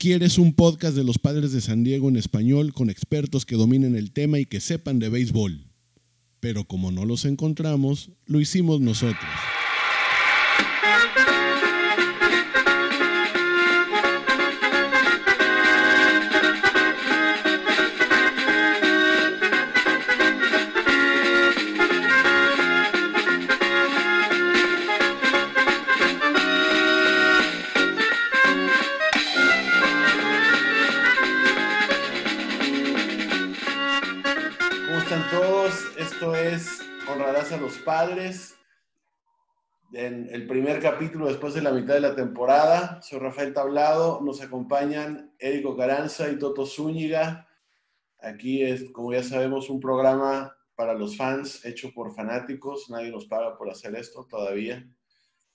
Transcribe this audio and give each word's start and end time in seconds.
¿Quieres 0.00 0.38
un 0.38 0.54
podcast 0.54 0.96
de 0.96 1.04
los 1.04 1.18
padres 1.18 1.52
de 1.52 1.60
San 1.60 1.84
Diego 1.84 2.08
en 2.08 2.16
español 2.16 2.72
con 2.72 2.88
expertos 2.88 3.44
que 3.44 3.54
dominen 3.54 3.94
el 3.96 4.12
tema 4.12 4.38
y 4.38 4.46
que 4.46 4.58
sepan 4.58 4.98
de 4.98 5.10
béisbol? 5.10 5.66
Pero 6.40 6.64
como 6.64 6.90
no 6.90 7.04
los 7.04 7.26
encontramos, 7.26 8.10
lo 8.24 8.40
hicimos 8.40 8.80
nosotros. 8.80 9.28
Padres. 37.78 38.56
En 39.92 40.28
el 40.30 40.46
primer 40.46 40.80
capítulo 40.80 41.26
después 41.26 41.54
de 41.54 41.62
la 41.62 41.72
mitad 41.72 41.94
de 41.94 42.00
la 42.00 42.14
temporada, 42.14 43.02
soy 43.02 43.18
Rafael 43.18 43.52
Tablado, 43.52 44.20
nos 44.20 44.40
acompañan 44.40 45.34
Érico 45.38 45.76
Caranza 45.76 46.30
y 46.30 46.38
Toto 46.38 46.64
Zúñiga. 46.64 47.48
Aquí 48.20 48.62
es, 48.62 48.90
como 48.92 49.12
ya 49.12 49.22
sabemos, 49.22 49.68
un 49.68 49.80
programa 49.80 50.56
para 50.76 50.94
los 50.94 51.16
fans 51.16 51.64
hecho 51.64 51.92
por 51.92 52.14
fanáticos, 52.14 52.88
nadie 52.88 53.10
nos 53.10 53.26
paga 53.26 53.56
por 53.56 53.68
hacer 53.68 53.96
esto 53.96 54.26
todavía. 54.30 54.86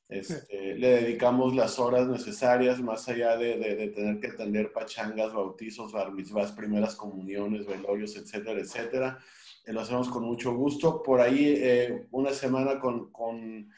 Este, 0.09 0.75
le 0.77 1.02
dedicamos 1.02 1.55
las 1.55 1.79
horas 1.79 2.07
necesarias, 2.07 2.81
más 2.81 3.07
allá 3.07 3.38
de, 3.38 3.57
de, 3.57 3.88
tener 3.88 4.19
que 4.19 4.27
atender 4.27 4.73
pachangas, 4.73 5.33
bautizos, 5.33 5.93
bar 5.93 6.11
primeras 6.55 6.95
comuniones, 6.95 7.66
velorios, 7.66 8.17
etcétera, 8.17 8.59
etcétera 8.59 9.19
lo 9.73 9.81
hacemos 9.81 10.09
con 10.09 10.23
mucho 10.23 10.53
gusto. 10.53 11.02
Por 11.02 11.21
ahí 11.21 11.55
eh, 11.58 12.08
una 12.11 12.31
semana 12.31 12.80
con, 12.80 13.11
con, 13.11 13.69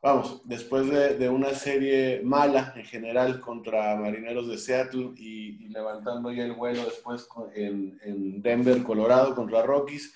vamos, 0.00 0.42
después 0.44 0.88
de, 0.88 1.28
una 1.28 1.50
serie 1.50 2.20
mala 2.24 2.72
en 2.76 2.84
general 2.84 3.40
contra 3.40 3.96
Marineros 3.96 4.48
de 4.48 4.58
Seattle 4.58 5.12
y, 5.16 5.68
levantando 5.68 6.32
ya 6.32 6.44
el 6.44 6.52
vuelo 6.52 6.84
después 6.84 7.28
en, 7.54 7.98
en, 8.02 8.42
Denver, 8.42 8.82
Colorado, 8.82 9.34
contra 9.34 9.62
Rockies, 9.62 10.14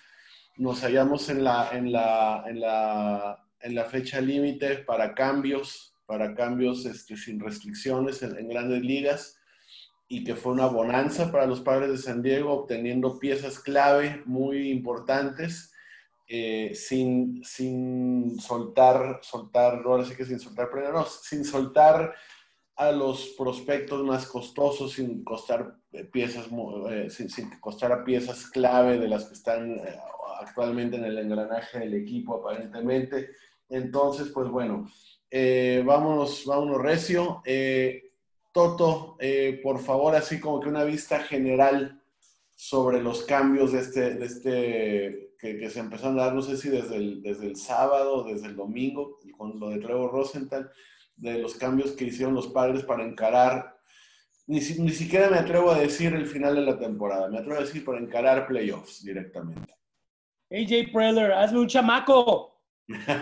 nos 0.57 0.83
hallamos 0.83 1.29
en 1.29 1.45
la, 1.45 1.71
en 1.73 1.93
la, 1.93 2.45
en 2.47 2.61
la, 2.61 3.45
en 3.61 3.75
la 3.75 3.85
fecha 3.85 4.21
límite 4.21 4.79
para 4.79 5.15
cambios, 5.15 5.95
para 6.07 6.35
cambios 6.35 6.85
este, 6.87 7.17
sin 7.17 7.41
restricciones 7.41 8.23
en, 8.23 8.37
en 8.39 8.49
grandes 8.49 8.83
ligas 8.83 9.39
y 10.13 10.25
que 10.25 10.37
fue 10.37 10.53
una 10.53 10.67
bonanza 10.67 11.33
para 11.33 11.47
los 11.47 11.63
padres 11.63 11.91
de 11.91 11.97
San 11.97 12.21
Diego, 12.21 12.53
obteniendo 12.53 13.19
piezas 13.19 13.59
clave 13.59 14.21
muy 14.27 14.69
importantes, 14.69 15.73
eh, 16.29 16.75
sin, 16.75 17.43
sin 17.43 18.39
soltar, 18.39 19.21
soltar, 19.23 19.81
ahora 19.83 20.05
sí 20.05 20.15
que 20.15 20.27
sin 20.27 20.39
soltar, 20.39 20.69
pero 20.71 20.93
no, 20.93 21.07
sin 21.07 21.47
soltar 21.47 22.13
a 22.77 22.93
los 22.93 23.29
prospectos 23.39 24.05
más 24.05 24.27
costosos, 24.27 24.93
sin 24.93 25.25
costar 25.25 25.79
eh, 25.93 26.05
piezas, 26.05 26.47
eh, 26.91 27.09
sin, 27.09 27.31
sin, 27.31 27.49
costar 27.59 27.91
a 27.93 28.05
piezas 28.05 28.51
clave 28.51 28.99
de 28.99 29.09
las 29.09 29.25
que 29.25 29.33
están 29.33 29.81
actualmente 30.41 30.99
en 30.99 31.07
el 31.07 31.17
engranaje 31.17 31.79
del 31.79 31.95
equipo 31.95 32.35
aparentemente. 32.35 33.31
Entonces, 33.71 34.29
pues 34.29 34.51
bueno, 34.51 34.91
vámonos, 35.87 36.45
vámonos 36.45 36.83
recio. 36.83 37.41
Toto, 38.53 39.17
eh, 39.19 39.61
por 39.63 39.81
favor, 39.81 40.15
así 40.15 40.39
como 40.39 40.61
que 40.61 40.69
una 40.69 40.85
vista 40.85 41.21
general 41.21 42.03
sobre 42.55 43.03
los 43.03 43.23
cambios 43.23 43.73
de 43.73 43.81
este, 43.81 44.15
de 44.15 44.25
este 44.27 45.33
que, 45.39 45.71
se 45.71 45.81
empezaron 45.81 46.19
a 46.21 46.27
dar, 46.27 46.35
no 46.35 46.43
sé 46.43 46.57
si 46.57 46.69
desde 46.69 46.97
el, 46.97 47.23
desde 47.23 47.47
el 47.47 47.57
sábado, 47.57 48.23
desde 48.23 48.47
el 48.47 48.57
domingo, 48.57 49.19
con 49.37 49.59
lo 49.59 49.71
de 49.71 49.79
Trevor 49.79 50.13
Rosenthal, 50.13 50.71
de 51.17 51.39
los 51.39 51.57
cambios 51.57 51.93
que 51.93 52.05
hicieron 52.05 52.35
los 52.35 52.47
padres 52.49 52.85
para 52.85 53.05
encarar, 53.05 53.77
ni, 54.47 54.61
ni 54.61 54.91
siquiera 54.91 55.29
me 55.29 55.39
atrevo 55.39 55.73
a 55.73 55.79
decir 55.79 56.15
el 56.15 56.27
final 56.27 56.55
de 56.55 56.63
la 56.63 56.79
temporada, 56.79 57.29
me 57.29 57.39
atrevo 57.39 57.59
a 57.59 57.63
decir 57.63 57.85
para 57.85 57.99
encarar 57.99 58.47
playoffs 58.47 59.03
directamente. 59.03 59.75
AJ 60.51 60.93
Preller, 60.93 61.33
hazme 61.33 61.61
un 61.61 61.67
chamaco, 61.67 62.61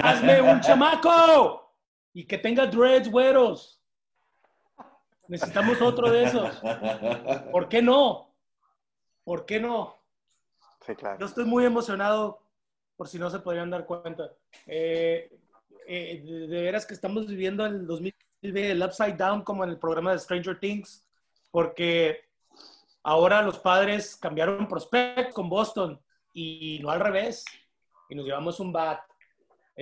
hazme 0.02 0.42
un 0.42 0.60
chamaco 0.60 1.74
y 2.12 2.26
que 2.26 2.36
tenga 2.36 2.66
dreads 2.66 3.10
güeros. 3.10 3.79
Necesitamos 5.30 5.80
otro 5.80 6.10
de 6.10 6.24
esos. 6.24 6.60
¿Por 7.52 7.68
qué 7.68 7.80
no? 7.80 8.34
¿Por 9.22 9.46
qué 9.46 9.60
no? 9.60 9.94
Sí, 10.84 10.96
claro. 10.96 11.20
Yo 11.20 11.26
estoy 11.26 11.44
muy 11.44 11.64
emocionado, 11.64 12.42
por 12.96 13.06
si 13.06 13.16
no 13.16 13.30
se 13.30 13.38
podrían 13.38 13.70
dar 13.70 13.86
cuenta. 13.86 14.32
Eh, 14.66 15.30
eh, 15.86 16.22
de, 16.24 16.62
veras 16.62 16.84
que 16.84 16.94
estamos 16.94 17.28
viviendo 17.28 17.64
el 17.64 17.86
2020 17.86 18.72
el 18.72 18.82
Upside 18.82 19.16
Down 19.16 19.42
como 19.42 19.62
en 19.62 19.70
el 19.70 19.78
programa 19.78 20.10
de 20.10 20.18
Stranger 20.18 20.58
Things, 20.58 21.06
porque 21.52 22.24
ahora 23.04 23.40
los 23.42 23.60
padres 23.60 24.16
cambiaron 24.16 24.66
prospectos 24.66 25.32
con 25.32 25.48
Boston 25.48 26.00
y 26.34 26.80
no 26.82 26.90
al 26.90 26.98
revés. 26.98 27.44
Y 28.08 28.16
nos 28.16 28.26
llevamos 28.26 28.58
un 28.58 28.72
bat 28.72 29.00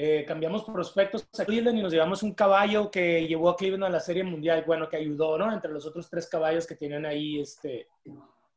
eh, 0.00 0.24
cambiamos 0.24 0.62
prospectos 0.62 1.28
a 1.36 1.44
Cleveland 1.44 1.76
y 1.76 1.82
nos 1.82 1.92
llevamos 1.92 2.22
un 2.22 2.32
caballo 2.32 2.88
que 2.88 3.26
llevó 3.26 3.50
a 3.50 3.56
Cleveland 3.56 3.82
a 3.82 3.88
la 3.88 3.98
Serie 3.98 4.22
Mundial, 4.22 4.62
bueno, 4.64 4.88
que 4.88 4.96
ayudó, 4.96 5.36
¿no? 5.36 5.52
Entre 5.52 5.72
los 5.72 5.84
otros 5.86 6.08
tres 6.08 6.28
caballos 6.28 6.68
que 6.68 6.76
tienen 6.76 7.04
ahí, 7.04 7.40
este, 7.40 7.88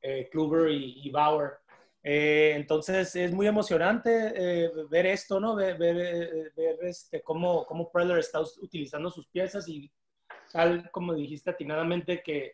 eh, 0.04 0.30
Kluber 0.32 0.70
y, 0.70 1.10
Bauer. 1.10 1.54
Eh, 2.04 2.54
entonces 2.56 3.16
es 3.16 3.34
muy 3.34 3.48
emocionante 3.48 4.70
ver 4.88 5.08
esto, 5.08 5.40
¿no? 5.40 5.56
Ver, 5.56 5.80
ver, 5.80 6.54
este, 6.84 7.24
cómo, 7.24 7.66
cómo 7.66 7.92
Preller 7.92 8.20
está 8.20 8.40
utilizando 8.40 9.10
sus 9.10 9.26
piezas 9.26 9.68
y 9.68 9.92
tal 10.54 10.92
como 10.92 11.16
dijiste 11.16 11.50
atinadamente 11.50 12.22
que 12.22 12.52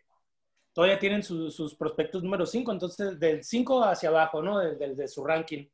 todavía 0.72 0.98
tienen 0.98 1.24
sus 1.24 1.76
prospectos 1.76 2.24
número 2.24 2.46
5, 2.46 2.72
entonces 2.72 3.20
del 3.20 3.44
5 3.44 3.84
hacia 3.84 4.08
abajo, 4.08 4.42
¿no? 4.42 4.60
De, 4.60 4.96
de, 4.96 5.08
su 5.10 5.26
ranking. 5.26 5.66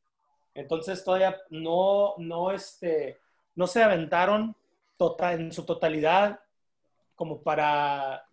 Entonces 0.53 1.03
todavía 1.03 1.37
no, 1.49 2.15
no, 2.17 2.51
este, 2.51 3.19
no 3.55 3.67
se 3.67 3.83
aventaron 3.83 4.55
total, 4.97 5.41
en 5.41 5.51
su 5.51 5.65
totalidad 5.65 6.39
como 7.15 7.41
para, 7.41 8.25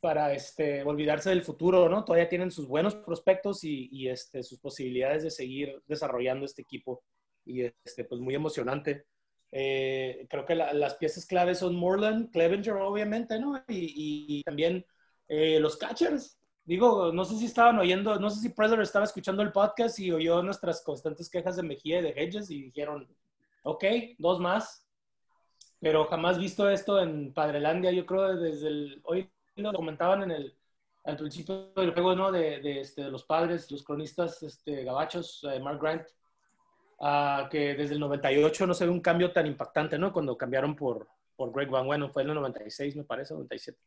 para 0.00 0.32
este, 0.32 0.82
olvidarse 0.82 1.30
del 1.30 1.42
futuro, 1.42 1.88
¿no? 1.88 2.04
Todavía 2.04 2.28
tienen 2.28 2.50
sus 2.50 2.66
buenos 2.66 2.94
prospectos 2.94 3.64
y, 3.64 4.08
este, 4.08 4.42
sus 4.42 4.58
posibilidades 4.58 5.22
de 5.22 5.30
seguir 5.30 5.82
desarrollando 5.86 6.44
este 6.44 6.62
equipo. 6.62 7.02
Y 7.44 7.62
este, 7.84 8.04
pues 8.04 8.20
muy 8.20 8.34
emocionante. 8.34 9.06
Eh, 9.50 10.26
creo 10.30 10.46
que 10.46 10.54
las 10.54 10.94
piezas 10.94 11.26
claves 11.26 11.58
son 11.58 11.74
Moreland, 11.76 12.30
Clevenger, 12.30 12.74
obviamente, 12.74 13.38
¿no? 13.38 13.62
Y, 13.68 14.38
y 14.38 14.42
también 14.42 14.86
eh, 15.28 15.58
los 15.60 15.76
catchers. 15.76 16.38
Digo, 16.64 17.12
no 17.12 17.24
sé 17.24 17.36
si 17.36 17.46
estaban 17.46 17.78
oyendo, 17.78 18.18
no 18.20 18.30
sé 18.30 18.40
si 18.40 18.48
Predator 18.50 18.82
estaba 18.82 19.04
escuchando 19.04 19.42
el 19.42 19.50
podcast 19.50 19.98
y 19.98 20.12
oyó 20.12 20.42
nuestras 20.42 20.82
constantes 20.82 21.28
quejas 21.28 21.56
de 21.56 21.64
Mejía 21.64 21.98
y 21.98 22.02
de 22.02 22.10
Hedges 22.10 22.50
y 22.50 22.62
dijeron, 22.62 23.08
ok, 23.64 23.84
dos 24.18 24.38
más. 24.38 24.86
Pero 25.80 26.06
jamás 26.06 26.38
visto 26.38 26.70
esto 26.70 27.00
en 27.00 27.34
Padrelandia, 27.34 27.90
yo 27.90 28.06
creo 28.06 28.36
desde 28.36 28.68
el, 28.68 29.00
hoy 29.04 29.28
lo 29.56 29.72
comentaban 29.72 30.22
en 30.22 30.30
el, 30.30 30.56
al 31.04 31.16
principio 31.16 31.72
del 31.74 31.92
juego, 31.92 32.14
¿no? 32.14 32.30
De, 32.30 32.60
de, 32.60 32.80
este, 32.80 33.02
de 33.02 33.10
los 33.10 33.24
padres, 33.24 33.70
los 33.70 33.82
cronistas 33.82 34.42
este, 34.44 34.84
gabachos, 34.84 35.44
eh, 35.50 35.58
Mark 35.58 35.80
Grant, 35.80 36.06
uh, 37.00 37.48
que 37.50 37.74
desde 37.74 37.94
el 37.94 38.00
98 38.00 38.66
no 38.66 38.74
se 38.74 38.84
ve 38.86 38.92
un 38.92 39.00
cambio 39.00 39.32
tan 39.32 39.46
impactante, 39.46 39.98
¿no? 39.98 40.12
Cuando 40.12 40.38
cambiaron 40.38 40.76
por, 40.76 41.08
por 41.34 41.52
Greg 41.52 41.70
Van, 41.70 41.86
bueno, 41.86 42.08
fue 42.08 42.22
en 42.22 42.28
el 42.28 42.36
96, 42.36 42.94
me 42.96 43.04
parece, 43.04 43.34
97. 43.34 43.78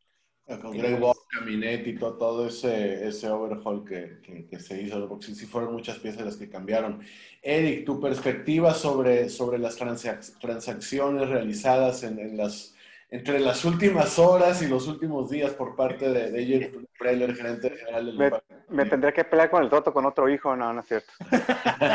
Con 0.61 0.77
Greg 0.77 0.99
Bob, 0.99 1.17
Caminetti, 1.31 1.95
todo, 1.95 2.17
todo 2.17 2.47
ese, 2.47 3.07
ese 3.07 3.27
overhaul 3.29 3.83
que, 3.83 4.45
que, 4.47 4.59
se 4.59 4.79
hizo, 4.79 5.07
porque 5.09 5.25
sí, 5.25 5.45
fueron 5.47 5.73
muchas 5.73 5.97
piezas 5.97 6.23
las 6.23 6.37
que 6.37 6.49
cambiaron. 6.49 7.01
Eric, 7.41 7.83
tu 7.83 7.99
perspectiva 7.99 8.75
sobre, 8.75 9.29
sobre 9.29 9.57
las 9.57 9.75
transacciones 9.75 11.29
realizadas 11.29 12.03
en, 12.03 12.19
en, 12.19 12.37
las, 12.37 12.75
entre 13.09 13.39
las 13.39 13.65
últimas 13.65 14.19
horas 14.19 14.61
y 14.61 14.67
los 14.67 14.87
últimos 14.87 15.31
días 15.31 15.51
por 15.53 15.75
parte 15.75 16.09
de, 16.09 16.29
de 16.29 16.45
Jay 16.45 16.87
Preller, 16.99 17.35
gerente 17.35 17.71
general 17.71 18.05
del 18.05 18.17
me, 18.17 18.31
me 18.69 18.85
tendría 18.85 19.11
que 19.11 19.23
pelear 19.23 19.49
con 19.49 19.63
el 19.63 19.69
Toto 19.69 19.91
con 19.91 20.05
otro 20.05 20.29
hijo, 20.29 20.55
no, 20.55 20.71
no 20.71 20.81
es 20.81 20.87
cierto. 20.87 21.11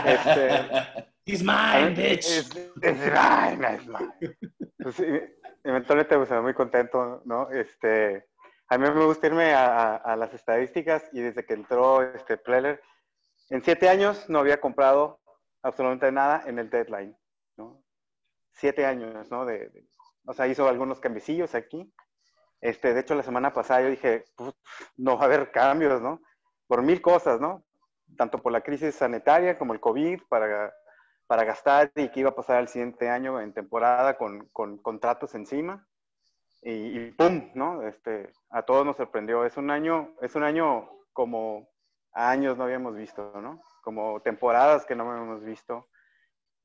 este, 0.07 1.07
He's 1.25 1.43
mine, 1.45 1.91
bitch. 1.91 2.27
Es, 2.27 2.51
es 2.83 2.99
mine, 2.99 3.75
es 3.77 3.87
mine. 3.87 4.37
Pues, 4.83 5.01
eventualmente, 5.63 6.17
pues, 6.17 6.31
muy 6.43 6.55
contento, 6.55 7.23
¿no? 7.25 7.49
Este, 7.51 8.30
a 8.71 8.79
mí 8.79 8.89
me 8.89 9.05
gusta 9.05 9.27
irme 9.27 9.53
a, 9.53 10.15
las 10.17 10.33
estadísticas 10.33 11.05
y 11.13 11.21
desde 11.21 11.45
que 11.45 11.55
entró 11.55 12.03
este 12.03 12.37
Pleller, 12.37 12.81
en 13.49 13.63
siete 13.63 13.89
años 13.89 14.29
no 14.29 14.39
había 14.39 14.61
comprado 14.61 15.21
absolutamente 15.63 16.13
nada 16.13 16.45
en 16.47 16.61
el 16.61 16.71
deadline, 16.71 17.19
¿no? 17.57 17.83
Siete 18.53 18.87
años, 18.87 19.29
¿no? 19.29 19.45
De, 19.45 19.73
o 20.25 20.33
sea, 20.33 20.47
hizo 20.47 20.69
algunos 20.69 21.01
cambicillos 21.01 21.57
aquí, 21.57 21.93
Este, 22.61 22.95
de 22.95 23.01
hecho, 23.01 23.17
la 23.17 23.25
semana 23.25 23.53
pasada 23.53 23.83
yo 23.83 23.91
dije, 23.91 24.25
no 24.97 25.17
va 25.17 25.23
a 25.23 25.25
haber 25.25 25.51
cambios, 25.51 26.01
¿no? 26.01 26.21
Por 26.69 26.83
mil 26.83 27.03
cosas, 27.03 27.41
¿no? 27.41 27.65
Tanto 28.17 28.39
por 28.41 28.53
la 28.53 28.61
crisis 28.61 28.95
sanitaria 28.95 29.59
como 29.59 29.73
el 29.73 29.81
COVID, 29.81 30.21
para, 30.29 30.73
para 31.27 31.43
gastar 31.45 31.91
y 31.97 32.09
qué 32.11 32.21
iba 32.21 32.31
a 32.31 32.37
pasar 32.37 32.61
el 32.61 32.69
siguiente 32.69 33.09
año 33.09 33.41
en 33.41 33.53
temporada 33.53 34.17
con, 34.17 34.49
con 34.51 34.79
contratos 34.79 35.35
encima. 35.35 35.89
Y, 36.63 36.73
y, 36.73 37.11
¡pum! 37.13 37.51
¿no? 37.55 37.83
Este, 37.87 38.31
a 38.51 38.63
todos 38.63 38.85
nos 38.85 38.97
sorprendió. 38.97 39.45
Es 39.45 39.57
un 39.57 39.71
año, 39.71 40.15
es 40.21 40.35
un 40.35 40.43
año 40.43 40.91
como 41.13 41.69
años 42.13 42.57
no 42.57 42.65
habíamos 42.65 42.97
visto, 42.97 43.33
¿no? 43.41 43.63
Como 43.83 44.21
temporadas 44.21 44.85
que 44.85 44.95
no 44.95 45.11
habíamos 45.11 45.45
visto. 45.45 45.89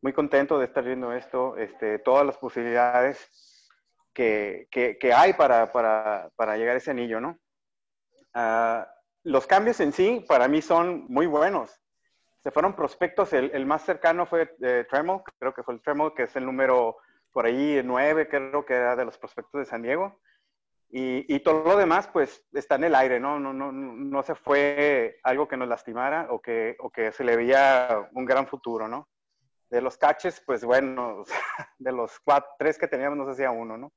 Muy 0.02 0.14
contento 0.14 0.60
de 0.60 0.66
estar 0.66 0.84
viendo 0.84 1.14
esto, 1.14 1.58
este, 1.58 2.00
todas 2.00 2.26
las 2.26 2.38
posibilidades 2.38 3.70
que, 4.14 4.68
que, 4.72 5.14
hay 5.14 5.34
para, 5.34 5.72
para, 5.72 6.30
para, 6.36 6.58
llegar 6.58 6.76
a 6.76 6.78
ese 6.78 6.92
anillo, 6.92 7.20
¿no? 7.20 7.38
Uh, 8.34 8.86
los 9.24 9.48
cambios 9.48 9.80
en 9.80 9.92
sí, 9.92 10.24
para 10.28 10.48
mí, 10.48 10.62
son 10.62 11.06
muy 11.10 11.26
buenos. 11.26 11.82
Se 12.40 12.52
fueron 12.52 12.76
prospectos, 12.76 13.34
el, 13.34 13.52
el 13.54 13.66
más 13.66 13.84
cercano 13.84 14.26
fue 14.26 14.56
eh, 14.62 14.86
Tremel, 14.90 15.22
creo 15.40 15.54
que 15.54 15.64
fue 15.64 15.74
el 15.74 15.82
Tremel, 15.82 16.14
que 16.16 16.24
es 16.24 16.36
el 16.36 16.46
número 16.46 16.98
por 17.36 17.46
ahí 17.46 17.82
nueve, 17.84 18.30
creo 18.30 18.66
que 18.66 18.74
era 18.74 18.96
de 18.96 19.04
los 19.04 19.18
prospectos 19.18 19.60
de 19.60 19.66
San 19.66 19.82
Diego. 19.82 20.22
Y, 20.90 21.26
y, 21.28 21.42
todo 21.42 21.66
lo 21.66 21.76
demás, 21.76 22.08
pues, 22.08 22.42
está 22.54 22.76
en 22.76 22.86
el 22.86 22.96
aire, 22.96 23.20
¿no? 23.20 23.42
No, 23.42 23.52
no, 23.52 23.74
no 23.74 24.24
se 24.24 24.36
fue 24.36 25.20
algo 25.22 25.46
que 25.46 25.58
nos 25.58 25.68
lastimara 25.68 26.28
o 26.30 26.42
que, 26.42 26.78
o 26.80 26.90
que 26.90 27.12
se 27.12 27.26
le 27.26 27.36
veía 27.36 28.08
un 28.14 28.24
gran 28.24 28.48
futuro, 28.48 28.88
¿no? 28.88 29.10
De 29.70 29.82
los 29.82 29.98
caches, 29.98 30.42
pues, 30.46 30.64
bueno, 30.64 31.26
de 31.78 31.92
los 31.92 32.18
cuatro, 32.22 32.50
tres 32.58 32.78
que 32.78 32.88
teníamos, 32.88 33.18
no 33.18 33.26
se 33.26 33.32
hacía 33.32 33.52
uno, 33.52 33.78
¿no? 33.78 33.92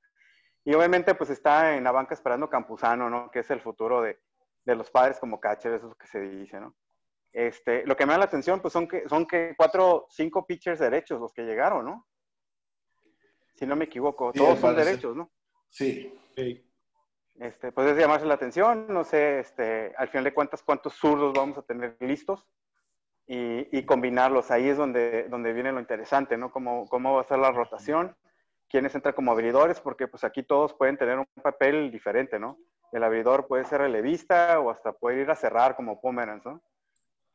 Y 0.64 0.74
obviamente, 0.74 1.14
pues, 1.14 1.30
está 1.30 1.76
en 1.76 1.84
la 1.84 1.92
banca 1.92 2.14
esperando 2.14 2.50
Campuzano, 2.50 3.08
¿no? 3.08 3.30
Que 3.30 3.38
es 3.40 3.50
el 3.52 3.60
futuro 3.60 4.02
de, 4.02 4.18
de 4.64 4.74
los 4.74 4.90
padres 4.90 5.20
como 5.20 5.38
catcher, 5.38 5.74
eso 5.74 5.86
es 5.86 5.90
lo 5.90 5.96
que 5.96 6.08
se 6.08 6.18
dice, 6.22 6.58
¿no? 6.58 6.74
Este, 7.32 7.86
lo 7.86 7.96
que 7.96 8.04
me 8.04 8.14
da 8.14 8.18
la 8.18 8.24
atención, 8.24 8.58
pues, 8.58 8.72
son 8.72 8.88
que, 8.88 9.08
son 9.08 9.26
que 9.28 9.54
cuatro, 9.56 10.08
cinco 10.10 10.44
pitchers 10.44 10.80
derechos 10.80 11.20
los 11.20 11.32
que 11.32 11.44
llegaron, 11.44 11.84
¿no? 11.84 12.08
Si 13.58 13.66
no 13.66 13.74
me 13.74 13.86
equivoco, 13.86 14.32
todos 14.32 14.60
son 14.60 14.76
derechos, 14.76 15.16
¿no? 15.16 15.32
Sí. 15.68 16.16
Sí. 16.36 16.64
Este, 17.40 17.72
pues 17.72 17.90
es 17.90 17.98
llamarse 17.98 18.24
la 18.24 18.34
atención, 18.34 18.86
no 18.88 19.02
sé, 19.02 19.40
este, 19.40 19.92
al 19.96 20.08
final 20.08 20.24
de 20.24 20.34
cuentas, 20.34 20.62
cuántos 20.62 20.94
zurdos 20.94 21.34
vamos 21.34 21.58
a 21.58 21.62
tener 21.62 21.96
listos 21.98 22.46
y, 23.26 23.76
y, 23.76 23.84
combinarlos. 23.84 24.52
Ahí 24.52 24.68
es 24.68 24.76
donde, 24.76 25.24
donde 25.24 25.52
viene 25.52 25.72
lo 25.72 25.80
interesante, 25.80 26.36
¿no? 26.36 26.52
Cómo, 26.52 26.86
cómo 26.88 27.14
va 27.14 27.22
a 27.22 27.24
ser 27.24 27.38
la 27.40 27.50
rotación, 27.50 28.16
quiénes 28.68 28.94
entran 28.94 29.14
como 29.14 29.32
abridores, 29.32 29.80
porque 29.80 30.06
pues 30.06 30.22
aquí 30.22 30.44
todos 30.44 30.72
pueden 30.74 30.96
tener 30.96 31.18
un 31.18 31.26
papel 31.42 31.90
diferente, 31.90 32.38
¿no? 32.38 32.58
El 32.92 33.02
abridor 33.02 33.48
puede 33.48 33.64
ser 33.64 33.80
relevista 33.80 34.60
o 34.60 34.70
hasta 34.70 34.92
puede 34.92 35.22
ir 35.22 35.30
a 35.32 35.36
cerrar 35.36 35.74
como 35.74 36.00
Pomeranz, 36.00 36.44
¿no? 36.44 36.62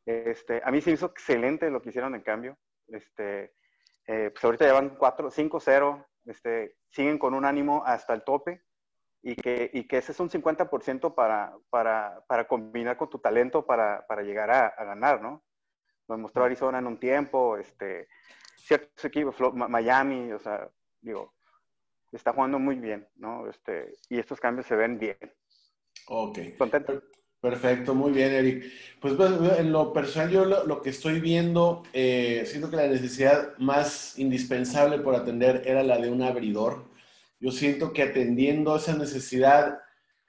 Este, 0.06 0.62
a 0.64 0.72
mí 0.72 0.80
se 0.80 0.92
hizo 0.92 1.08
excelente 1.08 1.70
lo 1.70 1.81
que 1.81 1.90
hicieron 1.90 2.16
en 2.16 2.22
cambio. 2.22 2.58
Este, 2.88 3.54
eh, 4.08 4.31
pues 4.31 4.44
ahorita 4.44 4.66
llevan 4.66 4.96
4, 4.96 5.31
5-0, 5.31 6.06
este, 6.25 6.78
siguen 6.90 7.18
con 7.18 7.34
un 7.34 7.46
ánimo 7.46 7.84
hasta 7.86 8.14
el 8.14 8.24
tope 8.24 8.64
y 9.22 9.36
que, 9.36 9.70
y 9.74 9.88
que 9.88 9.98
ese 9.98 10.12
es 10.12 10.20
un 10.20 10.30
50% 10.30 11.16
para, 11.16 11.56
para, 11.70 12.24
para, 12.28 12.48
combinar 12.48 12.98
con 12.98 13.10
tu 13.10 13.20
talento 13.20 13.66
para, 13.66 14.06
para 14.08 14.22
llegar 14.22 14.52
a, 14.52 14.68
a, 14.68 14.84
ganar, 14.84 15.22
¿no? 15.22 15.44
Lo 16.08 16.16
demostró 16.16 16.44
Arizona 16.44 16.80
en 16.80 16.88
un 16.88 17.00
tiempo, 17.00 17.58
este, 17.58 18.10
ciertos 18.58 19.06
equipos, 19.06 19.36
Miami, 19.54 20.31
o 20.34 20.40
sea, 20.40 20.70
digo, 21.00 21.34
está 22.12 22.34
jugando 22.34 22.60
muy 22.60 22.75
bien, 22.75 23.08
¿no? 23.16 23.48
Este, 23.48 23.94
y 24.10 24.20
estos 24.20 24.40
cambios 24.40 24.68
se 24.68 24.75
ven 24.75 25.00
bien. 25.00 25.18
Ok. 26.08 26.40
Contento. 26.58 27.02
Perfecto, 27.44 27.94
muy 27.94 28.12
bien, 28.12 28.31
Eric. 28.31 28.63
Pues, 29.00 29.13
en 29.60 29.72
lo 29.72 29.94
personal, 29.94 30.31
yo 30.31 30.45
lo, 30.45 30.81
que 30.81 30.90
estoy 30.90 31.19
viendo, 31.19 31.84
eh, 31.94 32.44
siento 32.48 32.72
que 32.72 32.78
la 32.78 32.88
necesidad 32.88 33.56
más 33.60 34.18
indispensable 34.18 34.98
por 34.98 35.13
atender 35.13 35.62
era 35.66 35.84
la 35.84 36.00
de 36.00 36.10
un 36.10 36.24
abridor 36.24 36.92
yo 37.44 37.51
siento 37.51 37.92
que 37.92 38.04
atendiendo 38.04 38.74
esa 38.74 38.95
necesidad 38.95 39.80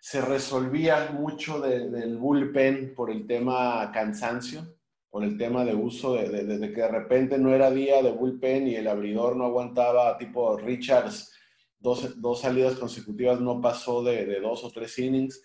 se 0.01 0.21
resolvía 0.21 1.13
mucho 1.13 1.61
de, 1.61 1.89
del 1.89 2.19
bullpen 2.19 2.93
por 2.93 3.09
el 3.09 3.29
tema 3.29 3.89
cansancio, 3.95 4.75
por 5.11 5.23
el 5.23 5.39
tema 5.39 5.65
de 5.65 5.77
uso, 5.77 6.15
de, 6.15 6.29
de, 6.29 6.73
que 6.73 6.81
de 6.81 6.89
repente 6.89 7.39
no 7.39 7.55
era 7.55 7.71
día 7.71 8.03
de 8.03 8.11
bullpen 8.11 8.67
y 8.67 8.75
el 8.75 8.89
abridor 8.89 9.37
no 9.37 9.45
aguantaba, 9.45 10.19
tipo 10.19 10.57
Richards, 10.57 11.33
dos, 11.79 12.21
dos 12.21 12.41
salidas 12.41 12.75
consecutivas 12.75 13.41
no 13.41 13.61
pasó 13.61 14.03
de, 14.03 14.41
dos 14.41 14.65
o 14.65 14.73
tres 14.73 14.99
innings. 14.99 15.41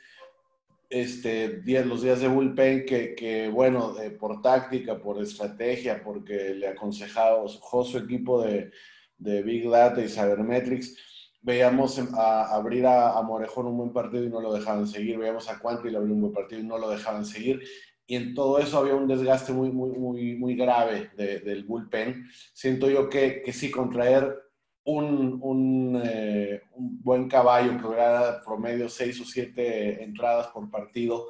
Este, 0.89 1.61
días, 1.61 1.85
los 1.85 2.01
días 2.01 2.19
de 2.19 2.27
bullpen 2.27 2.85
que, 2.85 3.13
que 3.13 3.47
bueno, 3.47 3.95
por 4.19 4.41
táctica, 4.41 4.99
por 4.99 5.21
estrategia, 5.21 6.01
porque 6.03 6.55
le 6.55 6.67
aconsejaba 6.67 7.43
su 7.85 7.97
equipo 7.99 8.41
de, 8.41 8.71
de 9.17 9.43
Big 9.43 9.69
Data 9.69 10.01
y 10.01 10.09
Cybermetrics, 10.09 10.97
veíamos 11.41 11.99
a, 12.13 12.55
abrir 12.55 12.87
a, 12.87 13.17
a, 13.17 13.21
Morejón 13.21 13.67
un 13.67 13.77
buen 13.77 13.93
partido 13.93 14.23
y 14.23 14.29
no 14.29 14.41
lo 14.41 14.51
dejaban 14.51 14.87
seguir, 14.87 15.19
veíamos 15.19 15.47
a 15.49 15.59
y 15.91 15.95
abrir 15.95 16.11
un 16.11 16.21
buen 16.21 16.33
partido 16.33 16.61
y 16.61 16.65
no 16.65 16.77
lo 16.77 16.89
dejaban 16.89 17.25
seguir, 17.25 17.61
y 18.07 18.15
en 18.15 18.33
todo 18.33 18.57
eso 18.57 18.79
había 18.79 18.95
un 18.95 19.07
desgaste 19.07 19.53
muy, 19.53 19.69
muy, 19.71 19.91
muy, 19.91 20.35
muy 20.35 20.55
grave 20.55 21.11
de, 21.15 21.41
del 21.41 21.63
bullpen. 21.63 22.27
Siento 22.53 22.89
yo 22.89 23.07
que, 23.07 23.43
que 23.43 23.53
sí, 23.53 23.69
contraer 23.69 24.35
un, 24.85 26.01
eh, 26.03 26.61
un, 26.73 27.01
buen 27.01 27.27
caballo 27.27 27.77
que 27.77 28.45
promedio 28.45 28.89
seis 28.89 29.19
o 29.21 29.25
siete 29.25 30.03
entradas 30.03 30.47
por 30.47 30.69
partido, 30.69 31.27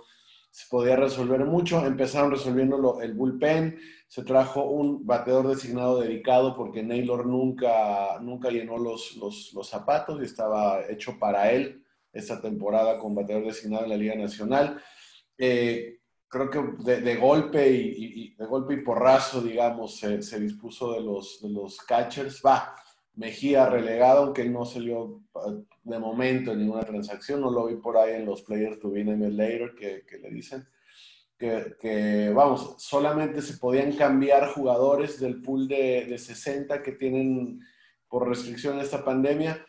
se 0.52 0.68
podía 0.70 0.96
resolver 0.96 1.46
mucho. 1.46 1.86
Empezaron 1.86 2.32
resolviendo 2.32 3.02
el 3.02 3.14
bullpen, 3.14 3.80
se 4.08 4.24
trajo 4.24 4.64
un 4.64 5.06
bateador 5.06 5.48
designado 5.48 6.00
dedicado 6.00 6.56
porque 6.56 6.84
Naylor 6.84 7.26
nunca, 7.26 8.20
nunca 8.22 8.50
llenó 8.50 8.78
los, 8.78 9.16
los, 9.18 9.70
zapatos 9.70 10.20
y 10.20 10.26
estaba 10.26 10.82
hecho 10.90 11.18
para 11.20 11.52
él 11.52 11.84
esta 12.12 12.42
temporada 12.42 12.98
con 12.98 13.14
bateador 13.14 13.46
designado 13.46 13.84
en 13.84 13.92
la 13.92 13.98
Liga 13.98 14.16
Nacional. 14.16 14.82
Eh, 15.38 16.00
creo 16.28 16.50
que 16.50 16.60
de, 16.84 17.16
golpe 17.18 17.72
y, 17.72 17.94
y, 17.98 18.36
de 18.36 18.46
golpe 18.46 18.76
y 18.76 18.82
porrazo, 18.84 19.42
digamos, 19.42 19.98
se, 19.98 20.22
se 20.22 20.40
dispuso 20.40 20.94
de 20.94 21.02
los, 21.02 21.40
de 21.42 21.50
los 21.50 21.78
catchers. 21.80 22.42
Va, 22.46 22.76
Mejía 23.20 23.70
relegado, 23.70 24.24
aunque 24.24 24.46
no 24.46 24.64
salió 24.64 25.22
de 25.84 26.00
momento 26.00 26.54
en 26.54 26.60
ninguna 26.60 26.86
transacción, 26.86 27.42
no 27.42 27.52
lo 27.52 27.66
vi 27.66 27.76
por 27.76 27.98
ahí 27.98 28.14
en 28.14 28.26
los 28.26 28.44
players 28.44 28.80
to 28.80 28.92
be 28.92 29.04
named 29.04 29.34
later 29.34 29.76
que, 29.76 30.18
le 30.20 30.30
dicen. 30.30 30.66
Que, 31.38 32.32
vamos, 32.34 32.76
solamente 32.78 33.42
se 33.42 33.58
podían 33.58 33.92
cambiar 33.92 34.48
jugadores 34.54 35.20
del 35.20 35.42
pool 35.42 35.68
de, 35.68 36.06
de 36.06 36.18
60 36.18 36.82
que 36.82 36.94
tienen 36.94 37.60
por 38.08 38.26
restricción 38.26 38.80
esta 38.80 39.04
pandemia. 39.04 39.66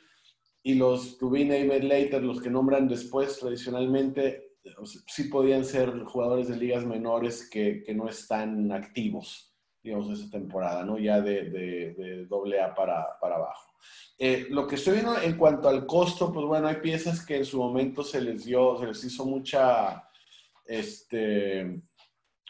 Y 0.63 0.75
los 0.75 1.19
to 1.19 1.29
be 1.29 1.45
named 1.45 1.83
later, 1.83 2.23
los 2.23 2.41
que 2.41 2.51
nombran 2.51 2.87
después 2.87 3.37
tradicionalmente, 3.41 4.53
sí 5.09 5.25
podían 5.25 5.65
ser 5.65 6.05
jugadores 6.05 6.47
de 6.47 6.57
ligas 6.57 6.87
menores 6.87 7.51
que 7.51 7.85
no 7.97 8.09
están 8.09 8.71
activos 8.71 9.50
digamos, 9.83 10.11
esa 10.11 10.31
temporada, 10.31 10.85
¿no? 10.85 10.99
Ya 10.99 11.21
de, 11.21 12.27
doble 12.29 12.61
A 12.61 12.75
para, 12.75 13.19
para 13.21 13.37
abajo. 13.37 13.73
Eh, 14.19 14.47
lo 14.51 14.67
que 14.67 14.75
estoy 14.75 14.95
viendo 14.95 15.21
en 15.21 15.37
cuanto 15.37 15.69
al 15.69 15.87
costo, 15.87 16.33
pues 16.33 16.45
bueno, 16.47 16.69
hay 16.69 16.77
piezas 16.77 17.25
que 17.25 17.37
en 17.37 17.45
su 17.45 17.59
momento 17.59 18.03
se 18.03 18.21
les 18.21 18.45
dio, 18.45 18.79
se 18.79 18.87
les 18.87 19.05
hizo 19.05 19.25
mucha, 19.25 20.09
este, 20.67 21.81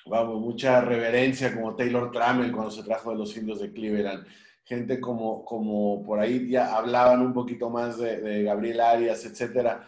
vamos, 0.06 0.40
mucha 0.40 0.80
reverencia, 0.80 1.54
como 1.54 1.76
Taylor 1.76 2.10
Trammell 2.10 2.52
cuando 2.52 2.70
se 2.70 2.82
trajo 2.82 3.10
de 3.10 3.18
los 3.18 3.36
indios 3.36 3.60
de 3.60 3.72
Cleveland. 3.72 4.26
Gente 4.64 5.00
como, 5.00 5.44
como 5.44 6.04
por 6.04 6.20
ahí 6.20 6.48
ya 6.48 6.76
hablaban 6.76 7.20
un 7.20 7.32
poquito 7.32 7.70
más 7.70 7.98
de, 7.98 8.20
de 8.20 8.42
Gabriel 8.44 8.80
Arias, 8.80 9.24
etcétera. 9.24 9.86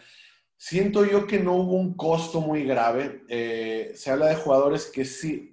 Siento 0.65 1.03
yo 1.05 1.27
que 1.27 1.39
no 1.39 1.55
hubo 1.55 1.73
un 1.73 1.93
costo 1.95 2.39
muy 2.39 2.63
grave. 2.63 3.23
Eh, 3.27 3.91
se 3.95 4.11
habla 4.11 4.27
de 4.27 4.35
jugadores 4.35 4.89
que 4.89 5.03
sí, 5.03 5.52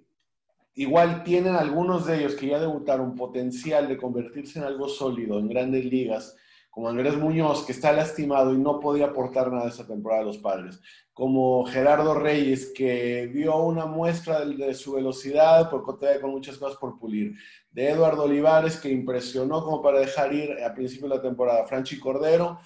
igual 0.74 1.24
tienen 1.24 1.56
algunos 1.56 2.06
de 2.06 2.18
ellos 2.18 2.34
que 2.34 2.48
ya 2.48 2.58
debutaron 2.58 3.14
potencial 3.14 3.88
de 3.88 3.96
convertirse 3.96 4.58
en 4.58 4.64
algo 4.64 4.88
sólido 4.88 5.38
en 5.38 5.48
grandes 5.48 5.84
ligas, 5.84 6.36
como 6.70 6.88
Andrés 6.88 7.16
Muñoz, 7.16 7.64
que 7.64 7.72
está 7.72 7.92
lastimado 7.92 8.54
y 8.54 8.58
no 8.58 8.78
podía 8.78 9.06
aportar 9.06 9.50
nada 9.50 9.68
esa 9.68 9.86
temporada 9.86 10.22
a 10.22 10.24
los 10.24 10.38
padres, 10.38 10.80
como 11.12 11.64
Gerardo 11.66 12.14
Reyes, 12.14 12.72
que 12.74 13.26
dio 13.26 13.56
una 13.56 13.86
muestra 13.86 14.44
de, 14.44 14.56
de 14.56 14.74
su 14.74 14.92
velocidad, 14.92 15.68
porque 15.68 15.92
todavía 15.98 16.20
con 16.20 16.30
muchas 16.30 16.56
cosas 16.58 16.78
por 16.78 16.98
pulir, 16.98 17.34
de 17.72 17.90
Eduardo 17.90 18.22
Olivares, 18.22 18.76
que 18.76 18.90
impresionó 18.90 19.64
como 19.64 19.82
para 19.82 20.00
dejar 20.00 20.32
ir 20.32 20.62
a 20.64 20.72
principio 20.72 21.08
de 21.08 21.16
la 21.16 21.22
temporada, 21.22 21.66
Franchi 21.66 21.98
Cordero, 21.98 22.60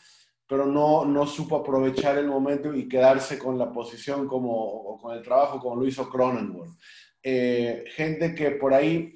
pero 0.47 0.67
no, 0.67 1.05
no 1.05 1.27
supo 1.27 1.57
aprovechar 1.57 2.19
el 2.19 2.27
momento 2.27 2.75
y 2.75 2.87
quedarse 2.87 3.39
con 3.39 3.59
la 3.59 3.73
posición 3.73 4.29
como, 4.29 4.53
o 4.53 4.99
con 4.99 5.17
el 5.17 5.23
trabajo 5.23 5.59
como 5.59 5.77
lo 5.77 5.87
hizo 5.87 6.09
Cronenworth. 6.09 6.79
Eh, 7.25 7.85
gente 7.97 8.35
que 8.35 8.51
por 8.53 8.75
ahí, 8.75 9.15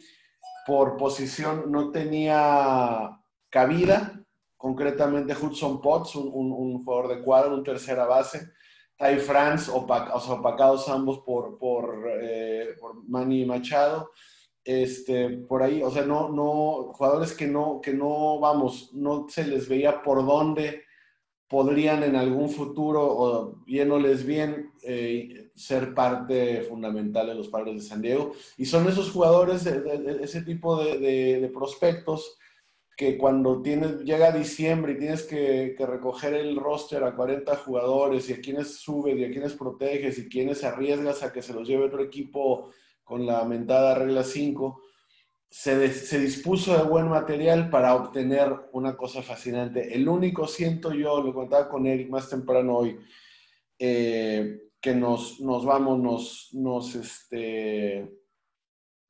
por 0.67 0.97
posición, 0.97 1.71
no 1.71 1.91
tenía 1.91 3.21
cabida 3.51 4.25
concretamente 4.57 5.37
Hudson 5.37 5.81
Potts, 5.81 6.17
un, 6.17 6.53
un, 6.53 6.85
jugador 6.85 7.17
de 7.17 7.23
cuadro, 7.23 7.55
un 7.55 7.63
tercera 7.63 8.07
base, 8.07 8.51
Ty 8.99 9.17
France, 9.19 9.71
opacados 9.71 10.89
ambos 10.89 11.21
por, 11.21 11.57
por, 11.59 12.05
eh, 12.21 12.75
Manny 13.07 13.45
Machado, 13.45 14.11
este, 14.65 15.31
por 15.47 15.63
ahí, 15.63 15.81
o 15.83 15.91
sea, 15.91 16.05
no, 16.05 16.29
no, 16.29 16.93
jugadores 16.93 17.33
que 17.33 17.47
no, 17.47 17.81
que 17.81 17.95
no, 17.95 18.41
vamos, 18.41 18.93
no 18.93 19.27
se 19.29 19.47
les 19.47 19.69
veía 19.69 20.03
por 20.03 20.27
dónde 20.27 20.83
podrían 21.49 22.03
en 22.03 22.17
algún 22.17 22.51
futuro, 22.51 23.01
o 23.01 23.63
viéndoles 23.65 24.27
bien, 24.27 24.73
eh, 24.83 25.48
ser 25.59 25.93
parte 25.93 26.63
fundamental 26.63 27.27
de 27.27 27.35
los 27.35 27.49
padres 27.49 27.75
de 27.75 27.81
San 27.83 28.01
Diego. 28.01 28.33
Y 28.57 28.65
son 28.65 28.89
esos 28.89 29.11
jugadores, 29.11 29.65
de, 29.65 30.19
ese 30.23 30.43
tipo 30.43 30.83
de, 30.83 30.99
de, 31.41 31.49
prospectos, 31.49 32.39
que 32.97 33.17
cuando 33.17 33.63
tienes, 33.63 34.01
llega 34.01 34.33
diciembre 34.33 34.93
y 34.93 34.99
tienes 34.99 35.23
que, 35.23 35.75
que, 35.77 35.87
recoger 35.87 36.35
el 36.35 36.57
roster 36.57 37.05
a 37.05 37.15
40 37.15 37.57
jugadores 37.57 38.29
y 38.29 38.33
a 38.33 38.41
quienes 38.41 38.77
subes 38.77 39.17
y 39.17 39.25
a 39.25 39.31
quienes 39.31 39.55
proteges 39.55 40.19
y 40.19 40.29
quienes 40.29 40.65
arriesgas 40.65 41.23
a 41.23 41.33
que 41.33 41.43
se 41.43 41.53
los 41.53 41.67
lleve 41.69 41.87
otro 41.87 42.03
equipo 42.03 42.71
con 43.05 43.25
la 43.25 43.45
mentada 43.45 43.95
regla 43.95 44.25
5, 44.25 44.83
se, 45.51 45.91
se, 45.93 46.21
dispuso 46.21 46.77
de 46.77 46.85
buen 46.85 47.09
material 47.09 47.71
para 47.71 47.95
obtener 47.95 48.55
una 48.73 48.97
cosa 48.97 49.23
fascinante. 49.23 49.95
El 49.95 50.09
único, 50.09 50.47
siento 50.47 50.93
yo, 50.93 51.23
lo 51.23 51.33
contaba 51.33 51.69
con 51.69 51.87
Eric 51.87 52.11
más 52.11 52.29
temprano 52.29 52.77
hoy, 52.77 52.99
eh, 53.79 54.68
que 54.81 54.95
nos, 54.95 55.41
nos 55.41 55.65
vamos, 55.65 55.99
nos, 55.99 56.51
nos 56.53 56.95
este, 56.95 58.11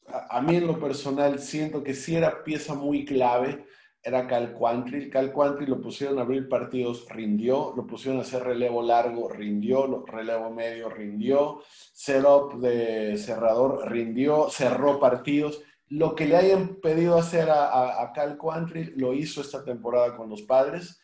a, 0.07 0.41
mí 0.41 0.57
en 0.57 0.67
lo 0.67 0.79
personal 0.81 1.39
siento 1.39 1.83
que 1.83 1.95
sí 1.95 2.17
era 2.17 2.43
pieza 2.43 2.75
muy 2.75 3.05
clave, 3.05 3.67
era 4.03 4.27
Cal 4.27 4.55
Quantry. 4.55 5.11
Cal 5.11 5.33
Quantry 5.33 5.67
lo 5.67 5.81
pusieron 5.81 6.19
a 6.19 6.23
abrir 6.23 6.49
partidos, 6.49 7.07
rindió, 7.09 7.75
lo 7.77 7.87
pusieron 7.87 8.19
a 8.21 8.23
hacer 8.23 8.43
relevo 8.43 8.83
largo, 8.83 9.29
rindió, 9.29 10.05
relevo 10.07 10.51
medio, 10.51 10.89
rindió, 10.89 11.63
setup 11.93 12.55
de 12.61 13.17
cerrador, 13.19 13.91
rindió, 13.91 14.49
cerró 14.49 14.99
partidos 14.99 15.63
lo 15.91 16.15
que 16.15 16.27
le 16.27 16.37
hayan 16.37 16.77
pedido 16.77 17.17
hacer 17.17 17.49
a, 17.51 18.13
Cal 18.15 18.37
Quantry 18.37 18.93
lo 18.97 19.15
hizo 19.15 19.41
esta 19.41 19.65
temporada 19.65 20.17
con 20.17 20.29
los 20.29 20.43
padres. 20.43 21.01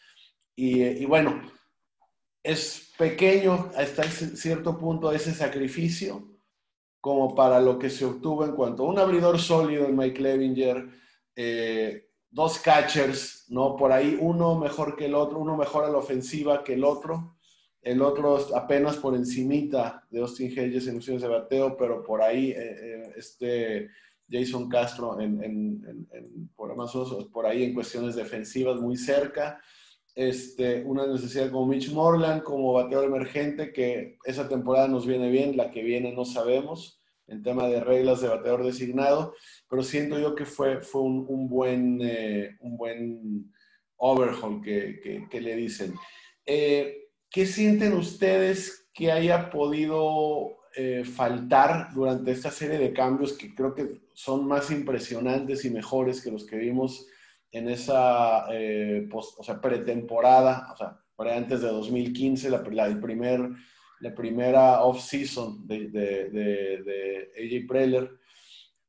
Y, 0.57 1.05
bueno, 1.07 1.43
es 2.45 2.93
pequeño 2.99 3.71
hasta 3.75 4.05
cierto 4.05 4.79
punto 4.79 5.11
ese 5.11 5.33
sacrificio 5.33 6.29
como 7.01 7.35
para 7.35 7.61
lo 7.61 7.79
que 7.79 7.91
se 7.91 8.05
obtuvo 8.05 8.45
en 8.45 8.53
cuanto 8.53 8.85
a 8.85 8.89
un 8.89 8.99
abridor 8.99 9.39
sólido 9.39 9.87
en 9.87 9.97
Mike 9.97 10.23
Levinger, 10.23 10.89
eh, 11.37 12.09
dos 12.31 12.59
catchers, 12.59 13.47
¿no? 13.49 13.77
Por 13.77 13.93
ahí 13.93 14.17
uno 14.21 14.59
mejor 14.59 14.97
que 14.97 15.07
el 15.07 15.15
otro, 15.15 15.39
uno 15.39 15.57
mejor 15.57 15.85
a 15.85 15.91
la 15.91 15.99
ofensiva 15.99 16.65
que 16.65 16.75
el 16.75 16.85
otro, 16.85 17.37
el 17.83 18.01
otro 18.01 18.39
apenas 18.55 18.97
por 18.97 19.15
encimita 19.15 20.07
de 20.11 20.21
Austin 20.21 20.51
Hedges 20.51 20.87
en 20.87 20.97
opciones 20.97 21.23
de 21.23 21.29
bateo, 21.29 21.77
pero 21.77 22.03
por 22.03 22.23
ahí 22.23 22.53
eh, 22.53 22.57
eh, 22.57 23.13
este 23.17 23.91
Jason 24.31 24.69
Castro 24.71 25.21
en, 25.21 26.09
por, 26.57 26.75
por 27.31 27.47
ahí 27.47 27.65
en 27.65 27.75
cuestiones 27.75 28.15
defensivas 28.15 28.81
muy 28.81 28.97
cerca. 28.97 29.61
Este, 30.15 30.83
una 30.85 31.07
necesidad 31.07 31.51
como 31.51 31.67
Mitch 31.67 31.91
Morland, 31.91 32.43
como 32.43 32.73
bateador 32.73 33.07
emergente, 33.07 33.73
que 33.73 34.17
esa 34.25 34.49
temporada 34.49 34.87
nos 34.87 35.07
viene 35.07 35.31
bien, 35.31 35.57
la 35.57 35.71
que 35.71 35.83
viene 35.83 36.13
no 36.13 36.25
sabemos, 36.25 37.01
en 37.27 37.43
tema 37.43 37.67
de 37.67 37.81
reglas 37.81 38.21
de 38.21 38.29
bateador 38.29 38.65
designado, 38.65 39.35
pero 39.69 39.83
siento 39.83 40.19
yo 40.19 40.35
que 40.35 40.45
fue, 40.45 40.83
fue 40.83 41.03
un, 41.03 41.49
buen, 41.49 41.99
eh, 42.03 42.57
un 42.61 42.77
buen 42.77 43.53
overhaul 43.97 44.63
que, 44.63 45.27
que, 45.29 45.41
le 45.41 45.57
dicen. 45.57 45.95
Eh, 46.47 47.09
¿Qué 47.31 47.47
sienten 47.47 47.95
ustedes 47.95 48.89
que 48.93 49.11
haya 49.11 49.51
podido 49.51 50.59
eh, 50.77 51.05
faltar 51.05 51.93
durante 51.95 52.31
esta 52.31 52.51
serie 52.51 52.79
de 52.79 52.93
cambios 52.93 53.33
que 53.33 53.55
creo 53.55 53.75
que 53.75 54.01
son 54.13 54.47
más 54.47 54.71
impresionantes 54.71 55.65
y 55.65 55.71
mejores 55.71 56.21
que 56.21 56.31
los 56.31 56.45
que 56.45 56.57
vimos 56.57 57.07
en 57.55 57.69
esa 57.69 58.47
eh, 58.53 59.09
pretemporada, 59.63 60.73
o 60.73 60.77
sea, 60.77 60.99
antes 61.37 61.63
de 61.63 61.69
2015, 61.69 62.51
la, 62.51 62.63
la, 62.63 62.89
la 62.89 64.15
primera 64.15 64.83
off-season 64.83 65.65
de, 65.65 67.31
AJ 67.39 67.69
Preller. 67.69 68.19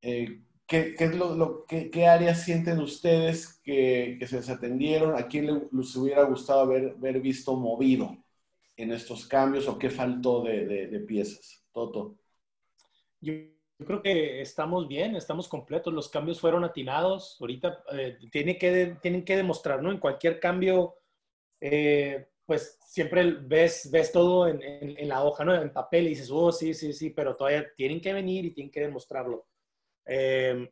Eh, 0.02 0.42
¿qué, 0.66 0.96
qué, 1.92 2.08
áreas 2.08 2.42
sienten 2.44 2.80
ustedes 2.80 3.62
que, 3.64 4.18
se 4.28 4.38
desatendieron? 4.38 5.16
¿A 5.16 5.28
quién 5.28 5.70
les 5.72 5.96
hubiera 5.96 6.24
gustado 6.24 6.62
haber, 6.62 7.22
visto 7.22 7.56
movido 7.56 8.18
en 8.76 8.92
estos 8.92 9.28
cambios 9.28 9.68
o 9.68 9.78
qué 9.78 9.92
faltó 9.92 10.44
de, 10.44 11.06
piezas? 11.08 11.64
Toto. 11.72 12.18
Yo 13.78 13.86
creo 13.86 14.02
que 14.02 14.42
estamos 14.42 14.88
bien, 14.88 15.16
estamos 15.16 15.48
completos, 15.50 15.94
los 15.94 16.10
cambios 16.10 16.40
fueron 16.40 16.64
atinados, 16.64 17.38
ahorita 17.42 17.84
eh, 17.92 18.18
tiene 18.32 18.58
que, 18.58 18.98
tienen 19.02 19.26
que 19.26 19.36
demostrar, 19.36 19.82
¿no? 19.82 19.92
En 19.92 20.00
cualquier 20.00 20.40
cambio, 20.40 20.96
eh, 21.60 22.30
pues 22.46 22.78
siempre 22.86 23.24
ves, 23.42 23.90
ves 23.92 24.12
todo 24.14 24.48
en, 24.48 24.62
en, 24.62 25.10
la 25.10 25.24
hoja, 25.24 25.44
¿no? 25.44 25.54
En 25.54 25.74
papel 25.74 26.06
y 26.06 26.10
dices, 26.10 26.30
oh, 26.32 26.52
sí, 26.54 26.74
sí, 26.74 26.94
sí, 26.94 27.10
pero 27.10 27.36
todavía 27.36 27.66
tienen 27.76 28.00
que 28.00 28.14
venir 28.14 28.46
y 28.46 28.52
tienen 28.54 28.72
que 28.72 28.82
demostrarlo. 28.82 29.48
Eh, 30.06 30.72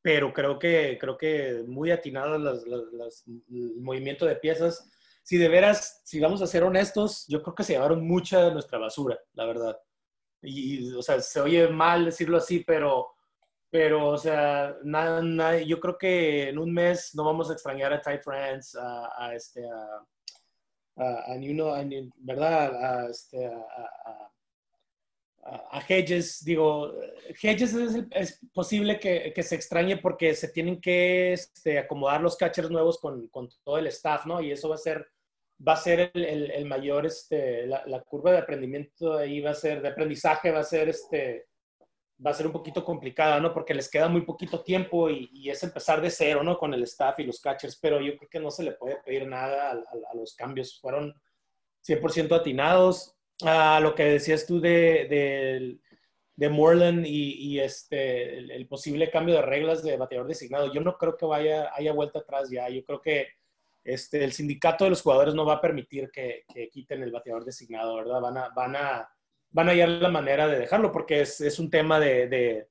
pero 0.00 0.32
creo 0.32 0.58
que, 0.58 0.96
creo 1.00 1.18
que 1.18 1.64
muy 1.66 1.90
atinados 1.90 2.40
las, 2.40 2.64
las, 2.92 3.24
el 3.26 3.80
movimiento 3.80 4.26
de 4.26 4.36
piezas. 4.36 4.88
Si 5.24 5.36
de 5.38 5.48
veras, 5.48 6.02
si 6.04 6.20
vamos 6.20 6.40
a 6.40 6.46
ser 6.46 6.62
honestos, 6.62 7.26
yo 7.28 7.42
creo 7.42 7.54
que 7.54 7.64
se 7.64 7.72
llevaron 7.72 8.06
mucha 8.06 8.44
de 8.44 8.52
nuestra 8.52 8.78
basura, 8.78 9.18
la 9.34 9.44
verdad 9.44 9.78
y, 10.42 10.92
o 10.94 11.02
sea, 11.02 11.20
se 11.20 11.40
oye 11.40 11.68
mal 11.68 12.06
decirlo 12.06 12.38
así, 12.38 12.60
pero, 12.60 13.08
pero 13.70 14.08
o 14.08 14.18
sea, 14.18 14.76
nada, 14.84 15.22
nada, 15.22 15.58
yo 15.60 15.80
creo 15.80 15.98
que 15.98 16.48
en 16.48 16.58
un 16.58 16.72
mes 16.72 17.14
no 17.14 17.24
vamos 17.24 17.50
a 17.50 17.52
extrañar 17.54 17.92
a 17.92 18.00
Ty 18.00 18.18
France, 18.18 18.78
a, 18.80 19.10
a 19.16 19.34
este, 19.34 19.64
a, 19.68 20.06
a, 20.96 21.32
a, 21.32 21.84
¿verdad? 22.16 23.04
A, 23.04 23.10
este, 23.10 23.46
a, 23.46 24.30
a, 25.72 25.80
Hedges, 25.88 26.44
digo, 26.44 26.92
Hedges 27.42 27.74
es, 27.74 28.04
es 28.10 28.40
posible 28.52 28.98
que, 29.00 29.32
que, 29.34 29.42
se 29.42 29.54
extrañe 29.54 29.96
porque 29.96 30.34
se 30.34 30.48
tienen 30.48 30.80
que 30.80 31.32
este, 31.32 31.78
acomodar 31.78 32.20
los 32.20 32.36
catchers 32.36 32.70
nuevos 32.70 32.98
con, 32.98 33.28
con, 33.28 33.48
todo 33.64 33.78
el 33.78 33.86
staff, 33.88 34.26
¿no? 34.26 34.40
Y 34.40 34.52
eso 34.52 34.68
va 34.68 34.74
a 34.74 34.78
ser 34.78 35.08
va 35.66 35.72
a 35.72 35.76
ser 35.76 36.10
el, 36.14 36.50
el, 36.50 36.64
mayor, 36.66 37.06
este, 37.06 37.66
la, 37.66 37.82
la, 37.86 38.00
curva 38.02 38.32
de 38.32 38.38
aprendimiento 38.38 39.16
ahí 39.16 39.40
va 39.40 39.50
a 39.50 39.54
ser, 39.54 39.82
de 39.82 39.88
aprendizaje 39.88 40.50
va 40.50 40.60
a 40.60 40.64
ser, 40.64 40.88
este, 40.88 41.48
va 42.24 42.30
a 42.30 42.34
ser 42.34 42.46
un 42.46 42.52
poquito 42.52 42.84
complicada, 42.84 43.40
¿no? 43.40 43.52
Porque 43.52 43.74
les 43.74 43.90
queda 43.90 44.08
muy 44.08 44.22
poquito 44.22 44.62
tiempo 44.62 45.08
y, 45.10 45.28
y, 45.32 45.50
es 45.50 45.62
empezar 45.62 46.00
de 46.00 46.10
cero, 46.10 46.42
¿no? 46.42 46.58
Con 46.58 46.74
el 46.74 46.82
staff 46.84 47.18
y 47.20 47.24
los 47.24 47.40
catchers, 47.40 47.78
pero 47.80 48.00
yo 48.00 48.16
creo 48.16 48.28
que 48.28 48.40
no 48.40 48.50
se 48.50 48.64
le 48.64 48.72
puede 48.72 48.96
pedir 49.04 49.26
nada 49.26 49.70
a, 49.70 49.72
a, 49.72 50.14
los 50.14 50.34
cambios. 50.34 50.78
Fueron 50.80 51.14
100% 51.86 52.32
atinados. 52.32 53.14
A 53.44 53.78
lo 53.78 53.94
que 53.94 54.02
decías 54.02 54.46
tú 54.46 54.60
de, 54.60 55.06
de, 55.08 55.78
de 56.34 56.48
Moreland 56.48 57.06
y, 57.06 57.34
y 57.34 57.60
este, 57.60 58.36
el, 58.36 58.50
el, 58.50 58.66
posible 58.66 59.12
cambio 59.12 59.36
de 59.36 59.42
reglas 59.42 59.84
de 59.84 59.96
bateador 59.96 60.26
designado, 60.26 60.72
yo 60.72 60.80
no 60.80 60.98
creo 60.98 61.16
que 61.16 61.24
vaya, 61.24 61.70
haya 61.72 61.92
vuelta 61.92 62.18
atrás 62.18 62.50
ya. 62.50 62.68
Yo 62.68 62.84
creo 62.84 63.00
que 63.00 63.28
este, 63.88 64.22
el 64.22 64.32
sindicato 64.32 64.84
de 64.84 64.90
los 64.90 65.02
jugadores 65.02 65.34
no 65.34 65.46
va 65.46 65.54
a 65.54 65.60
permitir 65.60 66.10
que, 66.10 66.44
quiten 66.70 67.02
el 67.02 67.10
bateador 67.10 67.44
designado, 67.44 67.96
¿verdad? 67.96 68.20
Van 68.20 68.36
a, 68.36 68.48
van 68.50 68.76
a, 68.76 69.08
van 69.50 69.68
a 69.68 69.72
hallar 69.72 69.88
la 69.88 70.10
manera 70.10 70.46
de 70.46 70.58
dejarlo 70.58 70.92
porque 70.92 71.22
es, 71.22 71.58
un 71.58 71.70
tema 71.70 71.98
de, 71.98 72.68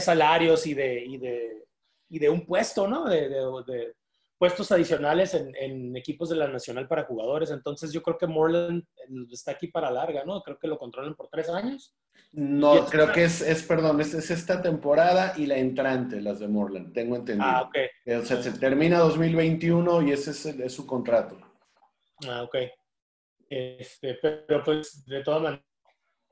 salarios 0.00 0.66
y 0.66 0.74
de, 0.74 1.04
y 1.04 1.18
de, 1.18 1.66
y 2.08 2.18
de 2.18 2.28
un 2.28 2.44
puesto, 2.44 2.88
¿no? 2.88 3.08
De, 3.08 3.94
puestos 4.38 4.70
adicionales 4.72 5.34
en, 5.34 5.96
equipos 5.96 6.28
de 6.28 6.36
la 6.36 6.48
Nacional 6.48 6.86
para 6.86 7.04
jugadores. 7.04 7.50
Entonces 7.50 7.92
yo 7.92 8.02
creo 8.02 8.16
que 8.16 8.26
Moreland 8.26 8.84
está 9.30 9.52
aquí 9.52 9.66
para 9.66 9.90
larga, 9.90 10.24
¿no? 10.24 10.42
Creo 10.42 10.58
que 10.58 10.68
lo 10.68 10.78
controlan 10.78 11.14
por 11.14 11.28
tres 11.28 11.48
años. 11.48 11.94
No, 12.32 12.86
creo 12.86 13.10
que 13.12 13.24
es, 13.24 13.40
es 13.40 13.62
perdón, 13.62 14.00
es, 14.00 14.14
es, 14.14 14.30
esta 14.30 14.60
temporada 14.60 15.34
y 15.36 15.46
la 15.46 15.56
entrante, 15.56 16.20
las 16.20 16.38
de 16.38 16.48
Moreland, 16.48 16.92
tengo 16.92 17.16
entendido. 17.16 17.48
Ah, 17.48 17.62
ok. 17.62 17.76
O 18.20 18.24
sea, 18.24 18.42
se 18.42 18.52
termina 18.52 18.98
2021 18.98 20.02
y 20.02 20.12
ese 20.12 20.30
es, 20.30 20.46
es 20.46 20.72
su 20.72 20.86
contrato. 20.86 21.38
Ah, 22.28 22.42
ok. 22.42 22.56
Este, 23.48 24.14
pero 24.20 24.62
pues 24.62 25.04
de 25.06 25.22
todas 25.22 25.42
maneras 25.42 25.67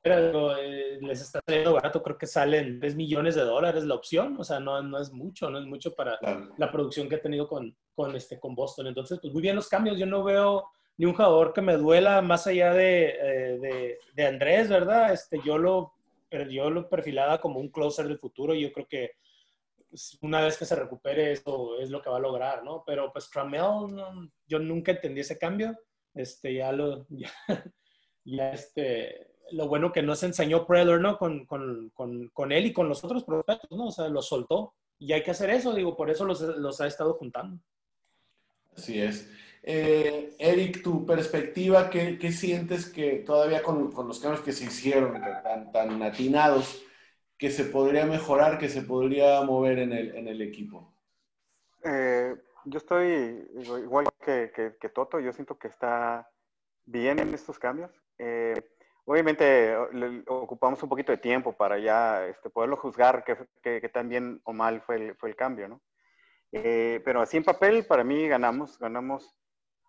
eh, 0.06 0.98
les 1.00 1.20
está 1.20 1.40
saliendo 1.44 1.74
barato, 1.74 2.02
creo 2.02 2.18
que 2.18 2.26
salen 2.26 2.78
3 2.78 2.94
millones 2.96 3.34
de 3.34 3.42
dólares 3.42 3.84
la 3.84 3.94
opción, 3.94 4.36
o 4.38 4.44
sea, 4.44 4.60
no, 4.60 4.82
no 4.82 5.00
es 5.00 5.12
mucho, 5.12 5.50
no 5.50 5.58
es 5.58 5.66
mucho 5.66 5.94
para 5.94 6.18
la 6.56 6.70
producción 6.70 7.08
que 7.08 7.16
he 7.16 7.18
tenido 7.18 7.48
con, 7.48 7.76
con, 7.94 8.14
este, 8.14 8.38
con 8.38 8.54
Boston. 8.54 8.86
Entonces, 8.86 9.18
pues 9.20 9.32
muy 9.32 9.42
bien 9.42 9.56
los 9.56 9.68
cambios, 9.68 9.98
yo 9.98 10.06
no 10.06 10.22
veo 10.22 10.68
ni 10.98 11.06
un 11.06 11.14
jugador 11.14 11.52
que 11.52 11.60
me 11.60 11.76
duela 11.76 12.22
más 12.22 12.46
allá 12.46 12.72
de, 12.72 13.08
eh, 13.08 13.58
de, 13.58 13.98
de, 14.14 14.26
Andrés, 14.26 14.68
¿verdad? 14.68 15.12
Este, 15.12 15.40
yo, 15.44 15.58
lo, 15.58 15.92
yo 16.50 16.70
lo 16.70 16.88
perfilaba 16.88 17.40
como 17.40 17.60
un 17.60 17.68
closer 17.68 18.08
del 18.08 18.18
futuro 18.18 18.54
y 18.54 18.62
yo 18.62 18.72
creo 18.72 18.86
que 18.88 19.12
una 20.22 20.42
vez 20.42 20.56
que 20.56 20.64
se 20.64 20.76
recupere 20.76 21.32
eso 21.32 21.78
es 21.78 21.90
lo 21.90 22.02
que 22.02 22.10
va 22.10 22.16
a 22.16 22.20
lograr, 22.20 22.64
¿no? 22.64 22.82
Pero 22.86 23.12
pues 23.12 23.30
Tramel, 23.30 23.62
yo 24.46 24.58
nunca 24.58 24.92
entendí 24.92 25.20
ese 25.20 25.38
cambio. 25.38 25.78
Este, 26.14 26.54
ya 26.54 26.72
lo, 26.72 27.06
ya, 28.24 28.50
este, 28.50 29.35
lo 29.52 29.68
bueno 29.68 29.92
que 29.92 30.02
no 30.02 30.14
se 30.14 30.26
enseñó 30.26 30.66
Preller, 30.66 31.00
¿no? 31.00 31.18
Con, 31.18 31.46
con, 31.46 31.90
con, 31.94 32.28
con, 32.28 32.52
él 32.52 32.66
y 32.66 32.72
con 32.72 32.88
los 32.88 33.02
otros 33.04 33.24
prospectos, 33.24 33.70
¿no? 33.76 33.86
O 33.86 33.92
sea, 33.92 34.08
los 34.08 34.26
soltó. 34.26 34.74
Y 34.98 35.12
hay 35.12 35.22
que 35.22 35.30
hacer 35.30 35.50
eso, 35.50 35.74
digo, 35.74 35.96
por 35.96 36.10
eso 36.10 36.24
los, 36.24 36.40
los 36.40 36.80
ha 36.80 36.86
estado 36.86 37.14
juntando. 37.14 37.58
Así 38.76 39.00
es. 39.00 39.30
Eh, 39.62 40.34
Eric, 40.38 40.82
tu 40.82 41.04
perspectiva, 41.04 41.90
¿qué, 41.90 42.18
¿qué, 42.18 42.30
sientes 42.30 42.86
que 42.86 43.16
todavía 43.26 43.62
con, 43.62 43.90
con, 43.90 44.06
los 44.06 44.20
cambios 44.20 44.44
que 44.44 44.52
se 44.52 44.64
hicieron 44.64 45.20
tan, 45.42 45.72
tan 45.72 46.02
atinados, 46.02 46.84
que 47.36 47.50
se 47.50 47.64
podría 47.64 48.06
mejorar, 48.06 48.58
que 48.58 48.68
se 48.68 48.82
podría 48.82 49.42
mover 49.42 49.80
en 49.80 49.92
el, 49.92 50.14
en 50.14 50.28
el 50.28 50.40
equipo? 50.40 50.94
Eh, 51.82 52.36
yo 52.64 52.78
estoy 52.78 53.48
igual 53.54 54.06
que, 54.24 54.52
que, 54.54 54.76
que, 54.80 54.88
Toto, 54.88 55.18
yo 55.18 55.32
siento 55.32 55.58
que 55.58 55.68
está 55.68 56.30
bien 56.84 57.18
en 57.18 57.34
estos 57.34 57.58
cambios. 57.58 57.90
Eh, 58.18 58.54
obviamente 59.06 59.74
ocupamos 60.26 60.82
un 60.82 60.88
poquito 60.88 61.12
de 61.12 61.18
tiempo 61.18 61.52
para 61.52 61.78
ya 61.78 62.26
este, 62.26 62.50
poderlo 62.50 62.76
juzgar 62.76 63.24
que, 63.24 63.36
que, 63.62 63.88
tan 63.88 64.08
bien 64.08 64.40
o 64.44 64.52
mal 64.52 64.82
fue 64.82 64.96
el, 64.96 65.16
fue 65.16 65.30
el 65.30 65.36
cambio, 65.36 65.68
¿no? 65.68 65.80
Eh, 66.52 67.00
pero 67.04 67.20
así 67.20 67.36
en 67.36 67.44
papel, 67.44 67.86
para 67.86 68.04
mí 68.04 68.28
ganamos, 68.28 68.78
ganamos 68.78 69.36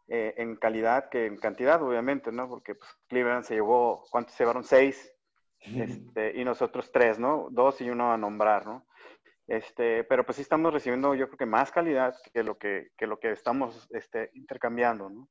eh, 0.07 0.35
en 0.37 0.55
calidad 0.55 1.09
que 1.09 1.25
en 1.25 1.37
cantidad, 1.37 1.81
obviamente, 1.81 2.31
¿no? 2.31 2.47
Porque 2.47 2.75
pues, 2.75 2.89
Cleveland 3.07 3.43
se 3.43 3.55
llevó, 3.55 4.05
¿cuántos 4.11 4.35
se 4.35 4.43
llevaron? 4.43 4.63
Seis, 4.63 5.11
este, 5.59 6.39
y 6.39 6.45
nosotros 6.45 6.91
tres, 6.91 7.17
¿no? 7.17 7.47
Dos 7.51 7.81
y 7.81 7.89
uno 7.89 8.13
a 8.13 8.17
nombrar, 8.17 8.65
¿no? 8.67 8.85
Este, 9.47 10.03
pero 10.03 10.25
pues 10.25 10.35
sí 10.35 10.41
estamos 10.41 10.73
recibiendo, 10.73 11.15
yo 11.15 11.27
creo 11.27 11.37
que 11.37 11.45
más 11.45 11.71
calidad 11.71 12.13
que 12.33 12.43
lo 12.43 12.57
que, 12.57 12.89
que 12.97 13.07
lo 13.07 13.17
que 13.17 13.31
estamos 13.31 13.87
este, 13.91 14.29
intercambiando, 14.33 15.09
¿no? 15.09 15.27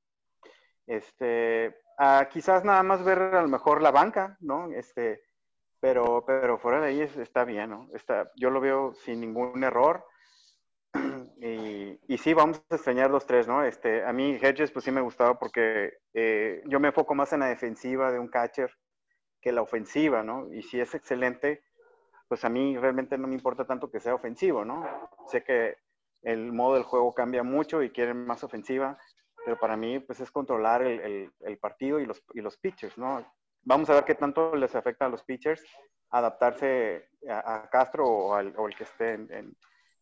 Este, 0.86 1.76
ah, 1.98 2.28
quizás 2.30 2.64
nada 2.64 2.82
más 2.82 3.04
ver 3.04 3.18
a 3.18 3.42
lo 3.42 3.48
mejor 3.48 3.82
la 3.82 3.90
banca, 3.90 4.36
¿no? 4.40 4.70
Este, 4.72 5.22
pero, 5.80 6.24
pero 6.26 6.58
fuera 6.58 6.80
de 6.80 6.88
ahí 6.88 7.00
está 7.00 7.44
bien, 7.44 7.70
¿no? 7.70 7.88
Está, 7.94 8.30
yo 8.36 8.50
lo 8.50 8.60
veo 8.60 8.94
sin 8.94 9.20
ningún 9.20 9.62
error. 9.64 10.04
Y, 11.38 12.00
y, 12.08 12.16
sí, 12.16 12.32
vamos 12.32 12.62
a 12.70 12.76
extrañar 12.76 13.10
los 13.10 13.26
tres, 13.26 13.46
¿no? 13.46 13.62
Este, 13.62 14.02
a 14.02 14.12
mí 14.12 14.38
Hedges, 14.40 14.70
pues 14.70 14.86
sí 14.86 14.90
me 14.90 15.02
gustaba 15.02 15.38
porque 15.38 15.98
eh, 16.14 16.62
yo 16.64 16.80
me 16.80 16.88
enfoco 16.88 17.14
más 17.14 17.30
en 17.34 17.40
la 17.40 17.46
defensiva 17.48 18.10
de 18.10 18.18
un 18.18 18.28
catcher 18.28 18.70
que 19.42 19.52
la 19.52 19.60
ofensiva, 19.60 20.22
¿no? 20.22 20.52
Y 20.52 20.62
si 20.62 20.80
es 20.80 20.94
excelente, 20.94 21.62
pues 22.26 22.44
a 22.44 22.48
mí 22.48 22.76
realmente 22.78 23.18
no 23.18 23.28
me 23.28 23.34
importa 23.34 23.66
tanto 23.66 23.90
que 23.90 24.00
sea 24.00 24.14
ofensivo, 24.14 24.64
¿no? 24.64 24.88
Sé 25.28 25.44
que 25.44 25.76
el 26.22 26.52
modo 26.52 26.74
del 26.74 26.84
juego 26.84 27.14
cambia 27.14 27.42
mucho 27.42 27.82
y 27.82 27.90
quieren 27.90 28.26
más 28.26 28.42
ofensiva, 28.42 28.98
pero 29.46 29.58
para 29.58 29.78
mí 29.78 29.98
pues 30.00 30.20
es 30.20 30.30
controlar 30.30 30.82
el, 30.82 31.00
el, 31.00 31.30
el 31.40 31.58
partido 31.58 31.98
y 32.00 32.04
los, 32.04 32.22
y 32.34 32.42
los 32.42 32.58
pitchers, 32.58 32.98
¿no? 32.98 33.24
Vamos 33.62 33.88
a 33.88 33.94
ver 33.94 34.04
qué 34.04 34.14
tanto 34.14 34.54
les 34.54 34.74
afecta 34.74 35.06
a 35.06 35.08
los 35.08 35.22
pitchers 35.22 35.64
adaptarse 36.10 37.08
a, 37.28 37.54
a 37.54 37.70
Castro 37.70 38.06
o 38.06 38.34
al 38.34 38.52
o 38.58 38.68
el 38.68 38.76
que 38.76 38.84
esté 38.84 39.14
en, 39.14 39.32
en 39.32 39.56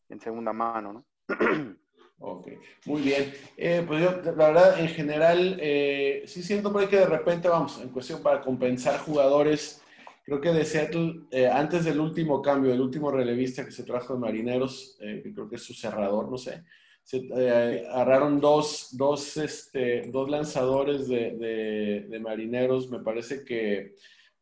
en 0.08 0.20
segunda 0.20 0.52
mano, 0.52 0.92
¿no? 0.92 1.04
Ok, 2.16 2.46
muy 2.86 3.02
bien. 3.02 3.34
Eh, 3.56 3.84
pues 3.86 4.00
yo, 4.00 4.22
la 4.22 4.46
verdad, 4.46 4.80
en 4.80 4.88
general, 4.88 5.58
eh, 5.60 6.22
sí 6.26 6.44
siento 6.44 6.72
por 6.72 6.80
ahí 6.80 6.86
que 6.86 6.98
de 6.98 7.06
repente, 7.06 7.48
vamos, 7.48 7.80
en 7.82 7.88
cuestión 7.88 8.22
para 8.22 8.40
compensar 8.40 9.00
jugadores, 9.00 9.82
creo 10.24 10.40
que 10.40 10.50
de 10.50 10.64
Seattle, 10.64 11.22
eh, 11.32 11.48
antes 11.48 11.84
del 11.84 11.98
último 11.98 12.40
cambio, 12.40 12.72
el 12.72 12.80
último 12.80 13.10
relevista 13.10 13.64
que 13.64 13.72
se 13.72 13.82
trajo 13.82 14.14
de 14.14 14.20
Marineros, 14.20 14.96
eh, 15.00 15.20
que 15.22 15.34
creo 15.34 15.48
que 15.48 15.56
es 15.56 15.62
su 15.64 15.74
cerrador, 15.74 16.30
no 16.30 16.38
sé, 16.38 16.62
se 17.04 17.28
eh, 17.36 17.86
agarraron 17.88 18.40
dos, 18.40 18.88
dos, 18.92 19.36
este, 19.36 20.10
dos 20.10 20.28
lanzadores 20.28 21.06
de, 21.06 21.36
de, 21.36 22.06
de, 22.08 22.20
Marineros, 22.20 22.90
me 22.90 22.98
parece 22.98 23.44
que 23.44 23.94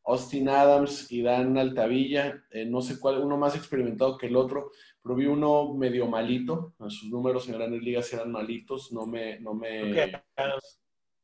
Austin 0.04 0.49
Adams 0.49 1.11
y 1.12 1.23
Dan 1.23 1.59
Altavilla, 1.59 2.42
no 2.66 2.81
sé 2.81 2.99
cuál, 2.99 3.19
uno 3.19 3.37
más 3.37 3.54
experimentado 3.54 4.16
que 4.16 4.28
el 4.28 4.37
otro, 4.37 4.71
pero 5.02 5.15
vi 5.15 5.26
uno 5.26 5.75
medio 5.75 6.06
malito, 6.06 6.75
sus 6.89 7.10
números 7.10 7.49
en 7.49 7.54
grandes 7.54 7.82
ligas 7.82 8.13
eran 8.13 8.32
malitos, 8.32 8.93
no 8.93 9.06
me... 9.06 9.39
No 9.41 9.54
me... 9.54 9.93
Okay. 9.93 10.13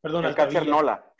Perdón, 0.01 0.27
el 0.27 0.71
Nola. 0.71 1.13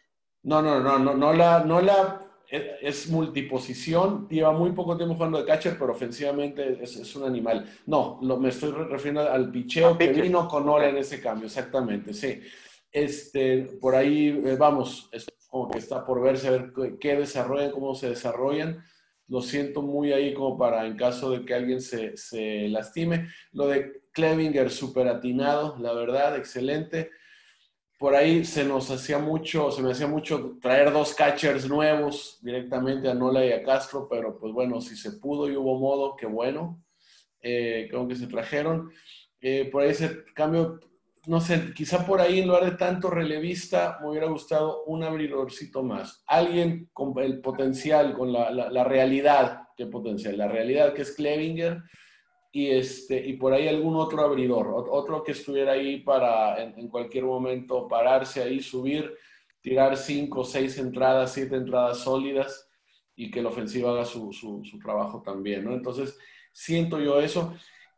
No, 0.43 0.63
no, 0.63 0.81
no, 0.81 0.99
no, 0.99 1.15
Nola, 1.15 1.65
Nola 1.65 2.28
es 2.51 3.09
multiposición, 3.09 4.27
lleva 4.29 4.53
muy 4.53 4.73
poco 4.73 4.97
tiempo 4.97 5.15
jugando 5.15 5.39
de 5.39 5.45
catcher, 5.45 5.77
pero 5.79 5.93
ofensivamente 5.93 6.83
es, 6.83 6.97
es 6.97 7.17
un 7.17 7.25
animal. 7.25 7.67
No, 7.87 8.19
lo, 8.23 8.39
me 8.39 8.49
estoy 8.49 8.73
refiriendo 8.73 9.31
al 9.31 9.51
picheo 9.51 9.99
que 9.99 10.09
vino 10.13 10.49
con 10.49 10.67
Nola 10.67 10.89
en 10.89 10.97
ese 10.97 11.21
cambio, 11.21 11.47
exactamente, 11.47 12.15
sí. 12.15 12.41
Este, 12.91 13.79
por 13.81 13.95
ahí, 13.95 14.29
eh, 14.29 14.57
vamos, 14.59 15.11
es 15.13 15.27
como 15.49 15.71
que 15.71 15.79
está 15.79 16.07
por 16.07 16.23
verse, 16.23 16.49
a 16.49 16.53
ver 16.53 16.73
qué 16.99 17.17
desarrollan, 17.17 17.71
cómo 17.71 17.95
se 17.95 18.09
desarrollan 18.09 18.83
lo 19.29 19.43
siento 19.43 19.83
muy 19.83 20.13
ahí 20.13 20.35
como 20.35 20.57
para 20.59 20.87
en 20.87 20.97
caso 20.97 21.31
de 21.31 21.45
que 21.45 21.55
alguien 21.55 21.81
se, 21.81 22.17
se 22.17 22.69
lastime. 22.69 23.29
Lo 23.53 23.69
de 23.69 24.03
Klevinger, 24.13 24.71
súper 24.71 25.07
atinado, 25.07 25.77
la 25.79 25.93
verdad, 25.93 26.37
excelente. 26.37 27.11
Por 27.99 28.15
ahí 28.15 28.45
se 28.45 28.65
nos 28.65 28.91
hacía 28.91 29.19
mucho, 29.19 29.71
se 29.73 29.83
me 29.83 29.91
hacía 29.91 30.07
mucho 30.07 30.57
traer 30.63 30.93
dos 30.93 31.15
catchers 31.15 31.69
nuevos 31.69 32.39
directamente 32.43 33.09
a 33.09 33.15
Nola 33.15 33.45
y 33.45 33.53
a 33.53 33.63
Castro, 33.63 34.07
pero 34.09 34.39
pues 34.39 34.53
bueno, 34.53 34.81
si 34.81 34.97
se 34.97 35.13
pudo 35.13 35.51
y 35.51 35.57
hubo 35.57 35.79
modo, 35.79 36.15
qué 36.17 36.27
bueno. 36.27 36.83
Eh, 37.43 37.89
creo 37.91 38.07
que 38.07 38.15
se 38.15 38.29
trajeron. 38.29 38.91
Eh, 39.41 39.69
por 39.71 39.83
ahí 39.83 39.91
ese 39.91 40.25
cambio 40.35 40.79
no 41.29 41.43
sé, 41.43 41.75
quizá 41.75 42.07
por 42.07 42.23
ahí 42.23 42.41
en 42.41 42.49
lugar 42.49 42.65
de 42.65 42.77
tanto 42.79 43.11
relevista 43.11 43.99
me 44.01 44.09
hubiera 44.09 44.27
gustado 44.29 44.85
un 44.85 45.05
abridorcito 45.05 45.83
más. 45.83 46.23
Alguien 46.27 46.89
con 46.95 47.13
el 47.19 47.43
potencial, 47.43 48.15
con 48.15 48.33
la, 48.33 48.51
la, 48.51 48.71
la 48.71 48.85
realidad, 48.85 49.65
¿qué 49.77 49.85
potencial? 49.87 50.39
La 50.39 50.49
realidad 50.49 50.95
que 50.95 51.03
es 51.03 51.15
Klevinger 51.15 51.83
y, 52.51 52.71
este, 52.71 53.25
y 53.27 53.35
por 53.35 53.53
ahí 53.53 53.69
algún 53.69 53.97
otro 53.97 54.23
abridor, 54.23 54.69
otro 54.91 55.23
que 55.23 55.33
estuviera 55.33 55.73
ahí 55.73 56.01
para 56.01 56.63
en, 56.63 56.89
cualquier 56.89 57.25
momento 57.25 57.87
pararse 57.87 58.43
ahí, 58.43 58.61
subir, 58.61 59.15
tirar 59.61 59.97
cinco, 59.97 60.45
seis 60.45 60.79
entradas, 60.79 61.33
siete 61.33 61.57
entradas 61.57 61.99
sólidas 61.99 62.71
y 63.15 63.31
que 63.31 63.43
la 63.43 63.51
ofensiva 63.51 63.91
haga 63.91 64.05
su, 64.05 64.33
su, 64.33 64.63
su 64.65 64.79
trabajo 64.79 65.23
también, 65.23 65.65
¿no? 65.65 65.75
Entonces, 65.75 66.17
siento 66.53 67.01
yo 67.01 67.21
eso. 67.21 67.55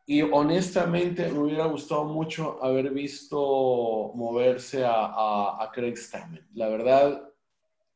Y 0.07 0.23
honestamente 0.23 1.31
me 1.31 1.39
hubiera 1.39 1.67
gustado 1.67 2.05
mucho 2.05 2.59
haber 2.65 2.91
visto 2.91 4.13
moverse 4.15 4.85
a, 4.85 5.05
a, 5.07 5.63
a 5.63 5.71
Craig 5.71 5.97
Stammen. 5.97 6.49
La 6.55 6.69
verdad, 6.69 7.30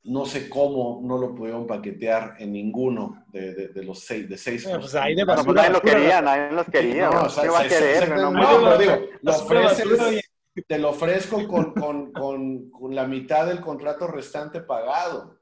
no 0.05 0.27
sé 0.27 0.49
cómo 0.51 1.01
no 1.03 1.17
lo 1.19 1.35
pudieron 1.35 1.67
paquetear 1.67 2.37
en 2.39 2.53
ninguno 2.53 3.25
de, 3.29 3.55
de, 3.55 3.69
de 3.69 3.83
los 3.85 4.01
seis. 4.01 4.29
De 4.29 4.37
seis 4.37 4.69
pues 4.79 4.95
ahí 4.95 5.15
de 5.15 5.25
basura, 5.25 5.45
pues 5.45 5.57
nadie 5.57 5.71
lo 5.71 5.81
quería, 5.81 6.21
nadie 6.21 6.53
los 6.53 6.67
quería. 6.67 7.11
No, 7.11 7.23
o 7.23 7.29
sea, 7.29 7.51
va 7.51 7.61
a 7.61 7.69
querer? 7.69 8.11
No, 8.11 8.31
no, 8.31 8.79
digo, 8.79 8.99
lo 9.23 9.33
ofreces, 9.33 10.31
te 10.69 10.79
lo 10.79 10.91
ofrezco 10.91 11.49
con, 11.49 11.73
con, 11.73 12.13
con, 12.13 12.71
con 12.71 12.95
la 12.95 13.07
mitad 13.07 13.47
del 13.47 13.61
contrato 13.61 14.07
restante 14.07 14.61
pagado. 14.61 15.41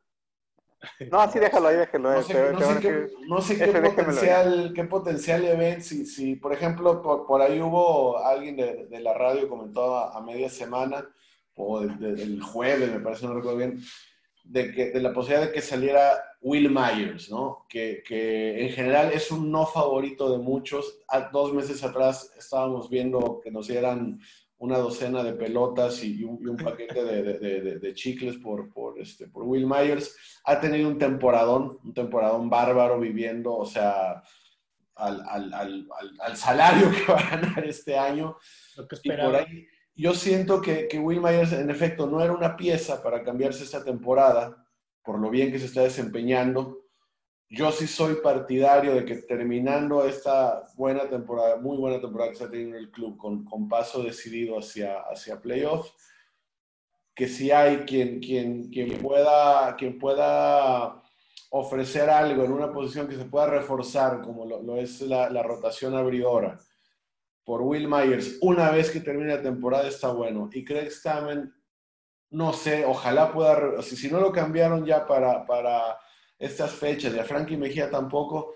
No, 1.11 1.21
así 1.21 1.39
déjalo 1.39 1.69
ahí, 1.69 1.77
déjalo. 1.77 2.13
No 2.13 2.23
sé, 2.23 2.53
no 2.53 2.61
sé, 2.61 2.81
qué, 2.81 3.07
no 3.29 3.41
sé 3.41 3.59
qué, 3.59 3.67
potencial, 3.67 4.73
qué 4.75 4.85
potencial 4.85 5.43
le 5.43 5.57
ven. 5.57 5.83
Si, 5.83 6.07
si 6.07 6.37
por 6.37 6.53
ejemplo, 6.53 7.03
por, 7.03 7.27
por, 7.27 7.41
ahí 7.41 7.61
hubo 7.61 8.19
alguien 8.19 8.57
de, 8.57 8.87
de 8.87 9.01
la 9.01 9.15
radio 9.15 9.49
comentó 9.49 9.97
a, 9.97 10.17
a, 10.17 10.21
media 10.23 10.49
semana, 10.49 11.09
o 11.55 11.81
del 11.81 12.41
jueves, 12.41 12.91
me 12.91 13.01
parece, 13.01 13.27
no 13.27 13.35
recuerdo 13.35 13.59
bien, 13.59 13.81
de, 14.45 14.73
que, 14.73 14.91
de 14.91 15.01
la 15.01 15.13
posibilidad 15.13 15.47
de 15.47 15.53
que 15.53 15.61
saliera 15.61 16.23
Will 16.41 16.71
Myers, 16.71 17.31
¿no? 17.31 17.67
Que, 17.69 18.03
que, 18.07 18.67
en 18.67 18.71
general 18.71 19.13
es 19.13 19.31
un 19.31 19.51
no 19.51 19.67
favorito 19.67 20.31
de 20.31 20.39
muchos. 20.39 20.99
Dos 21.33 21.55
meses 21.55 21.83
atrás 21.85 22.33
estábamos 22.37 22.91
viendo 22.91 23.41
que 23.43 23.51
nos 23.51 23.69
dieran 23.69 24.21
una 24.59 24.79
docena 24.79 25.25
de 25.25 25.33
pelotas 25.33 26.05
y 26.05 26.23
un, 26.23 26.39
y 26.41 26.47
un 26.47 26.57
paquete 26.57 27.03
de, 27.03 27.23
de, 27.23 27.79
de, 27.81 27.95
chicles 27.95 28.37
por, 28.37 28.73
por, 28.73 29.01
este, 29.01 29.27
por 29.27 29.43
Will 29.43 29.67
Myers. 29.67 30.17
Ha 30.45 30.61
tenido 30.61 30.89
un 30.89 30.99
temporadón, 30.99 31.79
un 31.83 31.93
temporadón 31.93 32.49
bárbaro 32.49 33.01
viviendo, 33.01 33.57
o 33.57 33.67
sea, 33.67 34.23
al, 34.95 35.21
al, 35.29 35.53
al, 35.53 35.89
al 36.21 36.37
salario 36.37 36.91
que 37.07 37.13
va 37.13 37.19
a 37.19 37.31
ganar 37.37 37.67
este 37.67 37.97
año. 37.99 38.37
Lo 38.77 38.87
que 38.87 38.97
y 39.03 39.11
por 39.11 39.37
ahí, 39.37 39.67
yo 39.95 40.15
siento 40.15 40.61
que, 40.61 40.89
que, 40.89 40.99
Will 40.99 41.21
Myers, 41.21 41.53
en 41.53 41.71
efecto, 41.71 42.07
no 42.07 42.23
era 42.23 42.33
una 42.33 42.57
pieza 42.57 43.03
para 43.03 43.23
cambiarse 43.23 43.65
esta 43.65 43.85
temporada, 43.85 44.67
por 45.05 45.19
lo 45.19 45.31
bien 45.31 45.53
que 45.53 45.59
se 45.59 45.67
está 45.67 45.83
desempeñando. 45.83 46.79
Yo 47.49 47.71
sí 47.71 47.87
soy 47.87 48.17
partidario 48.17 48.95
de 48.95 49.05
que 49.05 49.17
terminando 49.17 50.07
esta 50.07 50.65
buena 50.77 51.09
temporada, 51.09 51.57
muy 51.57 51.77
buena 51.77 52.01
temporada 52.01 52.31
que 52.31 52.39
está 52.39 52.51
teniendo 52.51 52.79
el 52.79 52.91
club, 52.91 53.19
con, 53.19 53.45
con 53.45 53.69
paso 53.69 54.03
decidido 54.03 54.59
hacia, 54.59 55.01
hacia 55.01 55.41
playoffs, 55.41 55.93
que 57.15 57.29
si 57.29 57.51
hay 57.51 57.79
quien, 57.79 58.21
quien, 58.21 58.71
quien, 58.71 58.99
pueda, 58.99 59.77
quien 59.77 59.99
pueda 59.99 61.03
ofrecer 61.51 62.09
algo 62.09 62.45
en 62.45 62.53
una 62.53 62.73
posición 62.73 63.07
que 63.07 63.17
se 63.17 63.27
pueda 63.27 63.47
reforzar, 63.47 64.23
como 64.23 64.47
lo, 64.47 64.77
es 64.77 65.03
la, 65.03 65.43
rotación 65.43 65.95
abridora, 65.95 66.59
por 67.45 67.63
Will 67.63 67.89
Myers, 67.89 68.39
una 68.41 68.71
vez 68.71 68.91
que 68.91 69.01
termine 69.01 69.35
la 69.35 69.43
temporada 69.43 69.89
está 69.89 70.13
bueno. 70.13 70.49
Y 70.53 70.65
Craig 70.65 70.91
Stamen, 70.91 71.53
no 72.31 72.53
sé, 72.53 72.85
ojalá 72.85 73.33
pueda, 73.33 73.83
si, 73.83 73.97
si 73.97 74.11
no 74.11 74.21
lo 74.21 74.33
cambiaron 74.33 74.85
ya 74.85 75.07
para, 75.07 75.45
para 75.47 75.99
estas 76.39 76.73
fechas, 76.73 77.15
y 77.15 77.19
a 77.19 77.25
Frankie 77.25 77.57
Mejía 77.57 77.91
tampoco, 77.91 78.55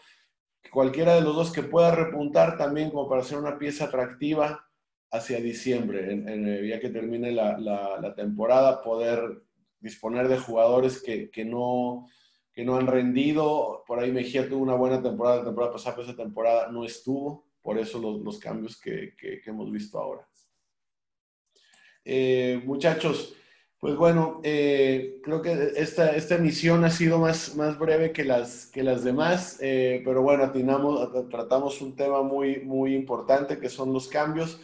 cualquiera 0.70 1.14
de 1.14 1.20
los 1.20 1.34
dos 1.34 1.52
que 1.52 1.62
pueda 1.62 1.94
repuntar 1.94 2.56
también 2.56 2.90
como 2.90 3.08
para 3.08 3.22
hacer 3.22 3.38
una 3.38 3.58
pieza 3.58 3.86
atractiva 3.86 4.66
hacia 5.10 5.40
diciembre, 5.40 6.12
en, 6.12 6.48
eh, 6.48 6.68
ya 6.68 6.80
que 6.80 6.90
termine 6.90 7.32
la, 7.32 8.14
temporada, 8.14 8.82
poder 8.82 9.42
disponer 9.80 10.28
de 10.28 10.38
jugadores 10.38 11.02
que, 11.02 11.44
no, 11.44 12.06
que 12.52 12.64
no 12.64 12.76
han 12.76 12.86
rendido. 12.86 13.84
Por 13.86 14.00
ahí 14.00 14.12
Mejía 14.12 14.48
tuvo 14.48 14.62
una 14.62 14.74
buena 14.74 15.02
temporada, 15.02 15.38
la 15.38 15.44
temporada 15.44 15.72
pasada, 15.72 15.96
pero 15.96 16.08
esa 16.08 16.16
temporada 16.16 16.68
no 16.70 16.84
estuvo. 16.84 17.45
Por 17.66 17.78
eso 17.78 17.98
los, 17.98 18.38
cambios 18.38 18.80
que, 18.80 19.14
hemos 19.44 19.72
visto 19.72 19.98
ahora. 19.98 20.24
Eh, 22.04 22.62
muchachos, 22.64 23.34
pues 23.80 23.96
bueno, 23.96 24.40
eh, 24.44 25.18
creo 25.24 25.42
que 25.42 25.72
esta, 25.74 26.14
esta 26.14 26.36
emisión 26.36 26.84
ha 26.84 26.90
sido 26.90 27.18
más, 27.18 27.56
más 27.56 27.76
breve 27.76 28.12
que 28.12 28.22
las, 28.22 28.66
que 28.66 28.84
las 28.84 29.02
demás, 29.02 29.56
pero 29.58 30.22
bueno, 30.22 30.44
atinamos, 30.44 31.28
tratamos 31.28 31.82
un 31.82 31.96
tema 31.96 32.22
muy, 32.22 32.60
muy 32.60 32.94
importante 32.94 33.58
que 33.58 33.68
son 33.68 33.92
los 33.92 34.06
cambios 34.06 34.60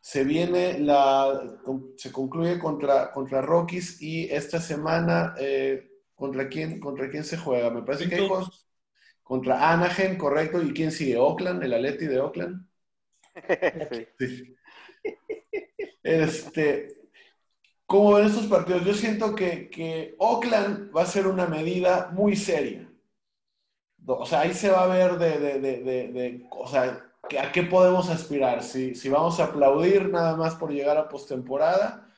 se 0.00 0.24
viene 0.24 0.78
la, 0.78 1.58
se 1.96 2.10
concluye 2.10 2.58
contra, 2.58 3.12
contra 3.12 3.42
Rockies 3.42 4.00
y 4.00 4.24
esta 4.30 4.58
semana, 4.60 5.34
eh, 5.38 5.90
¿contra, 6.14 6.48
quién, 6.48 6.80
¿contra 6.80 7.10
quién 7.10 7.24
se 7.24 7.36
juega? 7.36 7.70
Me 7.70 7.82
parece 7.82 8.08
que 8.08 8.14
hay 8.14 8.28
contra 9.30 9.70
Anaheim, 9.72 10.18
correcto, 10.18 10.60
¿y 10.62 10.74
quién 10.74 10.90
sigue? 10.92 11.16
¿Oakland? 11.16 11.62
¿El 11.62 11.72
Aleti 11.74 12.06
de 12.06 12.20
Oakland? 12.20 12.66
Sí. 14.18 14.56
Este, 16.02 16.96
¿Cómo 17.86 18.14
ven 18.14 18.26
estos 18.26 18.46
partidos? 18.46 18.84
Yo 18.84 18.94
siento 18.94 19.34
que, 19.34 19.70
que 19.70 20.14
Oakland 20.18 20.96
va 20.96 21.02
a 21.02 21.06
ser 21.06 21.26
una 21.26 21.46
medida 21.46 22.10
muy 22.12 22.36
seria. 22.36 22.88
O 24.06 24.26
sea, 24.26 24.40
ahí 24.40 24.52
se 24.54 24.70
va 24.70 24.84
a 24.84 24.86
ver 24.86 25.18
de, 25.18 25.38
de, 25.38 25.60
de, 25.60 26.08
de 26.12 26.46
o 26.50 26.66
sea, 26.66 27.12
¿a 27.40 27.52
qué 27.52 27.62
podemos 27.62 28.08
aspirar? 28.10 28.62
Si, 28.62 28.94
si 28.94 29.08
vamos 29.08 29.38
a 29.40 29.44
aplaudir 29.44 30.08
nada 30.08 30.36
más 30.36 30.54
por 30.56 30.72
llegar 30.72 30.96
a 30.96 31.08
postemporada 31.08 32.08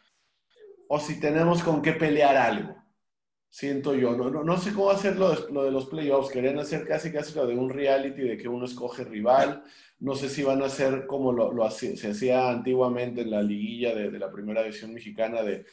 o 0.89 1.01
si 1.01 1.21
tenemos 1.21 1.63
con 1.63 1.83
qué 1.83 1.93
pelear 1.93 2.37
algo. 2.37 2.82
Siento 3.55 3.95
yo, 3.95 4.17
no, 4.17 4.31
no, 4.31 4.57
sé 4.57 4.73
cómo 4.73 4.89
hacer 4.89 5.19
lo 5.19 5.31
de, 5.65 5.71
los 5.71 5.85
playoffs. 5.85 6.31
Querían 6.33 6.59
hacer 6.59 6.89
casi 6.89 7.13
casi 7.13 7.35
lo 7.35 7.47
de 7.47 7.55
un 7.55 7.69
reality 7.69 8.23
de 8.23 8.39
que 8.39 8.49
uno 8.49 8.65
escoge 8.65 9.05
rival. 9.05 9.63
No 9.99 10.15
sé 10.15 10.31
si 10.31 10.43
van 10.43 10.63
a 10.63 10.67
hacer 10.67 11.07
como 11.07 11.33
lo, 11.33 11.53
lo 11.53 11.71
se 11.71 12.11
hacía 12.11 12.49
antiguamente 12.49 13.21
en 13.21 13.31
la 13.31 13.43
liguilla 13.43 13.95
de, 13.95 14.19
la 14.19 14.33
primera 14.33 14.63
división 14.63 14.95
mexicana 14.95 15.43
de 15.43 15.67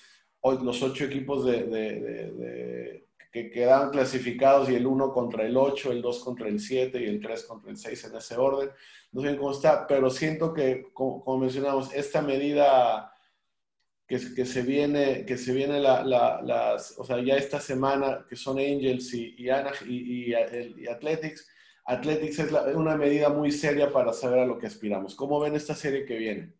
los 0.43 0.83
ocho 0.83 1.05
equipos 1.05 1.45
de, 1.45 3.05
que 3.31 3.49
quedaban 3.49 3.91
clasificados 3.91 4.69
y 4.69 4.75
el 4.75 4.85
1 4.85 5.13
contra 5.13 5.45
el 5.45 5.55
8, 5.55 5.93
el 5.93 6.01
2 6.01 6.19
contra 6.21 6.49
el 6.49 6.59
7 6.59 7.01
y 7.01 7.05
el 7.05 7.21
3 7.21 7.45
contra 7.45 7.71
el 7.71 7.77
6 7.77 8.03
en 8.03 8.15
ese 8.17 8.35
orden. 8.35 8.71
No 9.13 9.21
sé 9.21 9.37
cómo 9.37 9.53
está, 9.53 9.87
pero 9.87 10.09
siento 10.09 10.53
que, 10.53 10.89
como, 10.91 11.37
mencionamos, 11.37 11.93
esta 11.93 12.21
medida 12.21 13.13
que, 14.09 14.33
que, 14.33 14.45
se 14.45 14.63
viene, 14.63 15.23
que 15.25 15.37
se 15.37 15.53
viene 15.53 15.79
la, 15.79 16.03
las, 16.03 16.97
o 16.97 17.05
sea, 17.05 17.21
ya 17.21 17.37
esta 17.37 17.59
semana, 17.59 18.25
que 18.27 18.35
son 18.35 18.57
Angels 18.57 19.13
y, 19.13 19.35
y, 19.37 19.49
y, 19.85 20.33
y 20.33 20.87
Athletics, 20.87 21.47
Athletics 21.85 22.39
es 22.39 22.51
una 22.75 22.97
medida 22.97 23.29
muy 23.29 23.51
seria 23.51 23.91
para 23.91 24.11
saber 24.13 24.39
a 24.39 24.45
lo 24.45 24.57
que 24.57 24.67
aspiramos. 24.67 25.15
¿Cómo 25.15 25.39
ven 25.39 25.55
esta 25.55 25.75
serie 25.75 26.05
que 26.05 26.17
viene? 26.17 26.53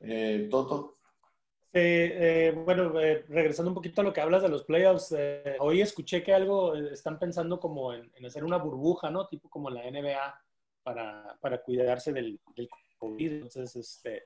Eh, 0.00 0.48
Toto. 0.50 0.98
Eh, 1.72 2.52
bueno, 2.64 3.00
eh, 3.00 3.24
regresando 3.28 3.70
un 3.70 3.74
poquito 3.74 4.00
a 4.00 4.04
lo 4.04 4.12
que 4.12 4.20
hablas 4.20 4.42
de 4.42 4.48
los 4.48 4.62
playoffs, 4.62 5.12
eh, 5.18 5.56
hoy 5.58 5.80
escuché 5.80 6.22
que 6.22 6.32
algo 6.32 6.76
están 6.76 7.18
pensando 7.18 7.58
como 7.58 7.92
en, 7.92 8.10
hacer 8.24 8.44
una 8.44 8.58
burbuja, 8.58 9.10
¿no? 9.10 9.26
Tipo 9.26 9.50
como 9.50 9.70
la 9.70 9.88
NBA 9.90 10.40
para, 10.84 11.36
para 11.40 11.62
cuidarse 11.62 12.12
del, 12.12 12.38
del, 12.54 12.68
COVID. 12.98 13.32
Entonces, 13.32 13.74
este, 13.74 14.24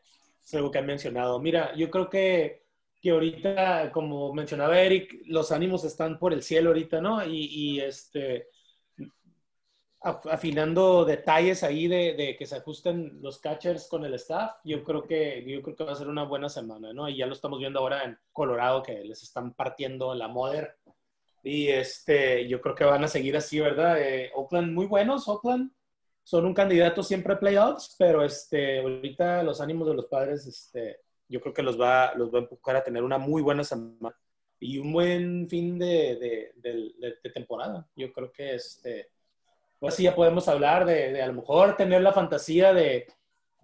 es 0.48 0.54
algo 0.54 0.70
que 0.70 0.78
han 0.78 0.87
mencionado. 0.87 1.38
Mira, 1.40 1.74
yo 1.76 1.90
creo 1.90 2.08
que, 2.08 2.64
que 3.00 3.11
ahorita, 3.11 3.92
como 3.92 4.32
mencionaba 4.32 4.80
Eric, 4.80 5.22
los 5.26 5.52
ánimos 5.52 5.84
están 5.84 6.18
por 6.18 6.32
el 6.32 6.42
cielo 6.42 6.70
ahorita, 6.70 7.00
¿no? 7.00 7.24
Y, 7.24 7.44
y 7.44 7.80
este, 7.80 8.48
afinando 10.00 11.04
detalles 11.04 11.62
ahí 11.64 11.87
de, 11.87 12.37
que 12.38 12.46
se 12.46 12.56
ajusten 12.56 13.18
los 13.20 13.38
catchers 13.40 13.88
con 13.88 14.04
el 14.04 14.14
staff, 14.14 14.52
yo 14.64 14.82
creo 14.84 15.06
que 15.06 15.44
yo 15.46 15.61
creo 15.61 15.76
que 15.76 15.84
va 15.84 15.92
a 15.92 15.96
ser 15.96 16.08
una 16.08 16.24
buena 16.24 16.48
semana, 16.48 16.92
¿no? 16.92 17.08
Y 17.08 17.16
ya 17.16 17.26
lo 17.26 17.34
estamos 17.34 17.58
viendo 17.58 17.80
ahora 17.80 18.04
en 18.04 18.18
Colorado 18.32 18.82
que 18.82 19.04
les 19.04 19.22
están 19.22 19.52
partiendo 19.54 20.14
la 20.14 20.28
moder 20.28 20.78
y 21.42 21.68
este 21.68 22.48
yo 22.48 22.61
creo 22.61 22.74
que 22.74 22.84
van 22.84 23.04
a 23.04 23.08
seguir 23.08 23.37
así, 23.37 23.61
¿verdad? 23.61 24.00
Eh, 24.00 24.30
Oakland 24.34 24.72
muy 24.72 24.87
buenos, 24.87 25.28
Oakland 25.28 25.72
son 26.28 26.44
un 26.44 26.54
candidato 26.54 27.02
siempre 27.02 27.32
a 27.32 27.40
playoffs, 27.40 27.94
pero 27.98 28.24
este 28.24 28.80
ahorita 28.80 29.42
los 29.42 29.60
ánimos 29.60 29.88
de 29.88 29.94
los 29.94 30.06
padres 30.06 30.46
este 30.46 31.00
yo 31.28 31.40
creo 31.40 31.54
que 31.54 31.62
los 31.62 31.80
va 31.80 32.12
los 32.14 32.32
va 32.32 32.38
a 32.38 32.42
empujar 32.42 32.76
a 32.76 32.84
tener 32.84 33.02
una 33.02 33.18
muy 33.18 33.40
buena 33.40 33.64
semana 33.64 34.14
y 34.60 34.78
un 34.78 34.92
buen 34.92 35.48
fin 35.48 35.78
de, 35.78 36.52
de 36.60 37.30
temporada. 37.30 37.88
Yo 37.94 38.12
creo 38.12 38.32
que 38.32 38.56
este 38.56 39.10
pues 39.78 39.94
sí 39.94 40.04
ya 40.04 40.14
podemos 40.14 40.48
hablar 40.48 40.84
de, 40.84 41.22
a 41.22 41.26
lo 41.26 41.34
mejor 41.34 41.76
tener 41.76 42.02
la 42.02 42.12
fantasía 42.12 42.72
de, 42.72 43.06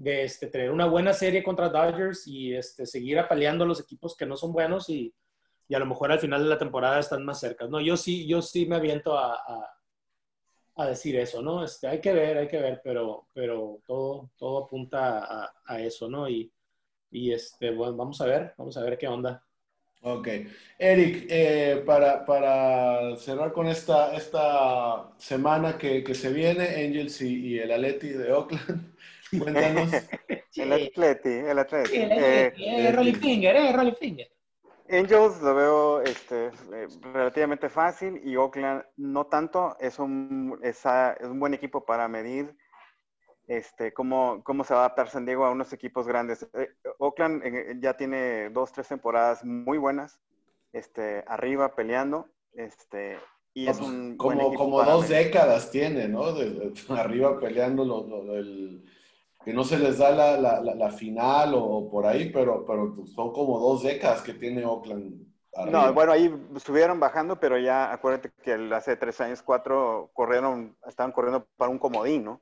este, 0.05 0.47
tener 0.47 0.71
una 0.71 0.87
buena 0.87 1.13
serie 1.13 1.43
contra 1.43 1.69
Dodgers 1.69 2.27
y 2.27 2.55
este, 2.55 2.87
seguir 2.87 3.19
apaleando 3.19 3.65
a 3.65 3.67
los 3.67 3.81
equipos 3.81 4.17
que 4.17 4.27
no 4.27 4.37
son 4.37 4.53
buenos 4.53 4.89
y, 4.89 5.15
a 5.75 5.79
lo 5.79 5.87
mejor 5.87 6.13
al 6.13 6.21
final 6.21 6.43
de 6.45 6.51
la 6.51 6.59
temporada 6.59 7.01
están 7.01 7.25
más 7.25 7.41
cerca. 7.41 7.67
No, 7.67 7.81
yo 7.81 7.97
sí, 7.97 8.29
yo 8.29 8.41
sí 8.43 8.65
me 8.67 8.77
aviento 8.77 9.19
a, 9.19 9.35
a, 9.35 9.74
decir 10.77 11.17
eso, 11.17 11.41
¿no? 11.41 11.65
Este, 11.65 11.87
hay 11.87 12.01
que 12.01 12.13
ver, 12.13 12.37
hay 12.37 12.49
que 12.49 12.59
ver, 12.59 12.81
pero, 12.83 13.29
pero 13.33 13.81
todo, 13.87 14.31
todo 14.37 14.65
apunta 14.65 15.53
a, 15.65 15.81
eso, 15.81 16.09
¿no? 16.09 16.29
Y, 16.29 16.53
y 17.11 17.33
este, 17.33 17.71
bueno, 17.71 17.97
vamos 17.97 18.21
a 18.21 18.27
ver, 18.27 18.55
vamos 18.59 18.77
a 18.77 18.83
ver 18.83 18.99
qué 18.99 19.07
onda. 19.07 19.43
Ok. 20.03 20.29
Eric, 20.79 21.27
eh, 21.31 21.83
para, 21.87 22.27
para, 22.27 23.17
cerrar 23.17 23.53
con 23.53 23.69
esta, 23.69 24.15
esta 24.15 25.11
semana 25.17 25.79
que, 25.79 26.05
que 26.05 26.15
se 26.15 26.31
viene, 26.33 26.67
Angels 26.85 27.23
y, 27.23 27.59
el 27.59 27.73
Atleti 27.73 28.09
de 28.09 28.33
Oakland, 28.33 28.95
cuéntanos. 29.39 29.93
el 30.57 30.73
Atleti, 30.73 31.29
el 31.29 31.59
Atleti. 31.59 31.97
el 31.97 32.13
Atleti, 32.13 32.59
eh, 32.59 32.89
eh, 32.89 33.15
Finger, 33.15 33.57
eh, 33.57 33.73
Rolly 33.73 33.93
Finger. 33.93 34.34
Angels 34.91 35.41
lo 35.41 35.55
veo 35.55 36.01
este, 36.03 36.51
relativamente 37.13 37.69
fácil 37.69 38.21
y 38.25 38.37
Oakland 38.37 38.85
no 38.97 39.27
tanto. 39.27 39.77
Es 39.81 39.99
un, 39.99 40.59
es 40.63 40.85
un 41.23 41.41
buen 41.41 41.55
equipo 41.55 41.85
para 41.85 42.07
medir 42.09 42.55
este, 43.47 43.93
cómo, 43.93 44.43
cómo 44.45 44.65
se 44.65 44.75
va 44.75 44.81
a 44.81 44.85
adaptar 44.85 45.09
San 45.09 45.27
Diego 45.27 45.45
a 45.45 45.51
unos 45.51 45.73
equipos 45.73 46.07
grandes. 46.07 46.47
Eh, 46.55 46.71
Oakland 46.99 47.43
eh, 47.45 47.77
ya 47.81 47.97
tiene 47.97 48.51
dos, 48.51 48.73
tres 48.73 48.89
temporadas 48.89 49.45
muy 49.45 49.79
buenas, 49.79 50.21
este, 50.73 51.25
arriba 51.27 51.75
peleando, 51.75 52.29
este, 52.55 53.19
y 53.53 53.69
es 53.69 53.81
un 53.81 54.17
como, 54.17 54.53
como 54.55 54.83
dos 54.83 55.09
décadas 55.09 55.71
tiene, 55.71 56.09
¿no? 56.09 56.25
arriba 56.89 57.39
peleando 57.39 57.85
lo, 57.85 58.37
que 59.45 59.53
no 59.53 59.65
se 59.65 59.79
les 59.79 59.99
da 59.99 60.11
la, 60.11 60.39
la, 60.39 60.75
la, 60.75 60.91
final 60.91 61.55
o, 61.55 61.91
por 61.91 62.07
ahí, 62.07 62.31
pero, 62.31 62.65
pero 62.65 62.97
son 63.15 63.33
como 63.33 63.59
dos 63.59 63.83
décadas 63.83 64.23
que 64.23 64.35
tiene 64.35 64.65
Oakland. 64.65 65.23
No, 65.71 65.93
bueno, 65.93 66.13
ahí 66.13 66.35
estuvieron 66.57 66.99
bajando, 66.99 67.39
pero 67.39 67.59
ya 67.59 67.93
acuérdate 67.93 68.33
que 68.43 68.55
hace 68.75 68.97
tres 68.97 69.21
años, 69.21 69.43
cuatro, 69.43 70.11
corrieron, 70.13 70.77
estaban 70.87 71.13
corriendo 71.13 71.47
para 71.57 71.71
un 71.71 71.79
comodín, 71.79 72.25
¿no? 72.25 72.41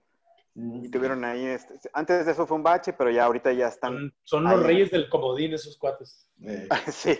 Y 0.54 0.90
tuvieron 0.90 1.24
ahí, 1.24 1.46
este, 1.46 1.74
antes 1.94 2.26
de 2.26 2.32
eso 2.32 2.46
fue 2.46 2.58
un 2.58 2.62
bache, 2.62 2.92
pero 2.92 3.10
ya 3.10 3.24
ahorita 3.24 3.52
ya 3.52 3.68
están. 3.68 4.12
Son, 4.22 4.44
los 4.44 4.62
reyes 4.62 4.90
del 4.90 5.08
comodín 5.08 5.54
esos 5.54 5.78
cuates. 5.78 6.30
Eh. 6.42 6.68
sí, 6.92 7.18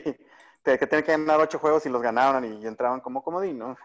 que, 0.62 0.78
que 0.78 0.86
tienen 0.86 1.04
que 1.04 1.12
ganar 1.12 1.40
ocho 1.40 1.58
juegos 1.58 1.86
y 1.86 1.88
los 1.88 2.02
ganaron 2.02 2.44
y, 2.44 2.66
entraban 2.66 3.00
como 3.00 3.22
comodín, 3.22 3.58
¿no? 3.58 3.76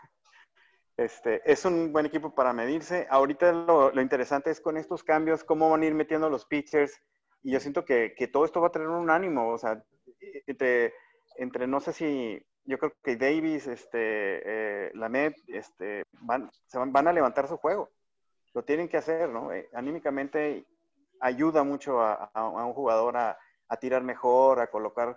Este, 0.98 1.42
es 1.50 1.64
un 1.64 1.94
buen 1.94 2.08
equipo 2.08 2.34
para 2.34 2.54
medirse. 2.54 3.08
Ahorita 3.10 3.52
lo, 3.52 4.02
interesante 4.02 4.50
es 4.50 4.60
con 4.60 4.78
estos 4.78 5.04
cambios, 5.04 5.44
cómo 5.44 5.70
van 5.70 5.84
a 5.84 5.86
ir 5.86 5.94
metiendo 5.94 6.30
los 6.30 6.46
pitchers. 6.46 7.00
Y 7.44 7.52
yo 7.52 7.60
siento 7.60 7.86
que, 7.86 8.14
todo 8.34 8.46
esto 8.46 8.60
va 8.60 8.68
a 8.68 8.72
tener 8.72 8.90
un 8.90 9.10
ánimo. 9.10 9.50
O 9.50 9.58
sea, 9.58 9.82
entre, 10.48 11.68
no 11.68 11.80
sé 11.80 11.94
si, 11.94 12.46
yo 12.66 12.80
creo 12.80 12.94
que 13.04 13.16
Davis, 13.16 13.68
este, 13.68 14.42
eh, 14.46 14.92
Lamet, 14.96 15.36
este, 15.48 16.04
van, 16.14 16.50
se 16.66 16.78
van, 16.78 16.92
van 16.92 17.08
a 17.08 17.14
levantar 17.14 17.48
su 17.48 17.58
juego 17.58 17.92
lo 18.58 18.64
tienen 18.64 18.90
que 18.90 18.98
hacer, 18.98 19.30
¿no? 19.30 19.54
Eh, 19.54 19.70
anímicamente 19.72 20.66
ayuda 21.20 21.64
mucho 21.64 22.02
a, 22.02 22.32
un 22.66 22.74
jugador 22.74 23.16
a, 23.16 23.38
tirar 23.80 24.02
mejor, 24.02 24.60
a 24.60 24.72
colocar 24.72 25.16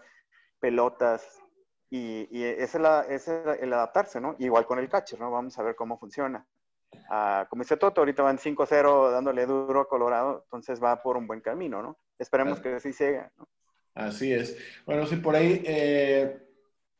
pelotas 0.59 1.43
y, 1.91 2.29
y 2.31 2.45
es, 2.45 2.75
el, 2.77 2.87
es 3.09 3.27
el, 3.29 3.73
adaptarse, 3.73 4.21
¿no? 4.21 4.37
Igual 4.39 4.65
con 4.65 4.79
el 4.79 4.89
catcher, 4.89 5.19
¿no? 5.19 5.31
Vamos 5.31 5.59
a 5.59 5.63
ver 5.63 5.75
cómo 5.75 5.99
funciona. 5.99 6.47
Uh, 6.93 7.49
como 7.49 7.63
dice 7.63 7.77
Toto, 7.77 8.01
ahorita 8.01 8.23
van 8.23 8.39
5-0 8.39 9.11
dándole 9.11 9.47
duro 9.47 9.81
a 9.81 9.89
Colorado, 9.89 10.43
entonces 10.45 10.83
va 10.83 11.03
por 11.03 11.17
un 11.17 11.27
buen 11.27 11.41
camino, 11.41 11.83
¿no? 11.83 11.99
Esperemos 12.19 12.61
que 12.61 12.75
así 12.75 12.93
siga, 12.93 13.31
¿no? 13.37 13.49
Así 13.95 14.33
es. 14.33 14.57
Bueno, 14.87 15.07
sí, 15.07 15.17
por 15.17 15.35
ahí, 15.35 15.63
eh, 15.67 16.47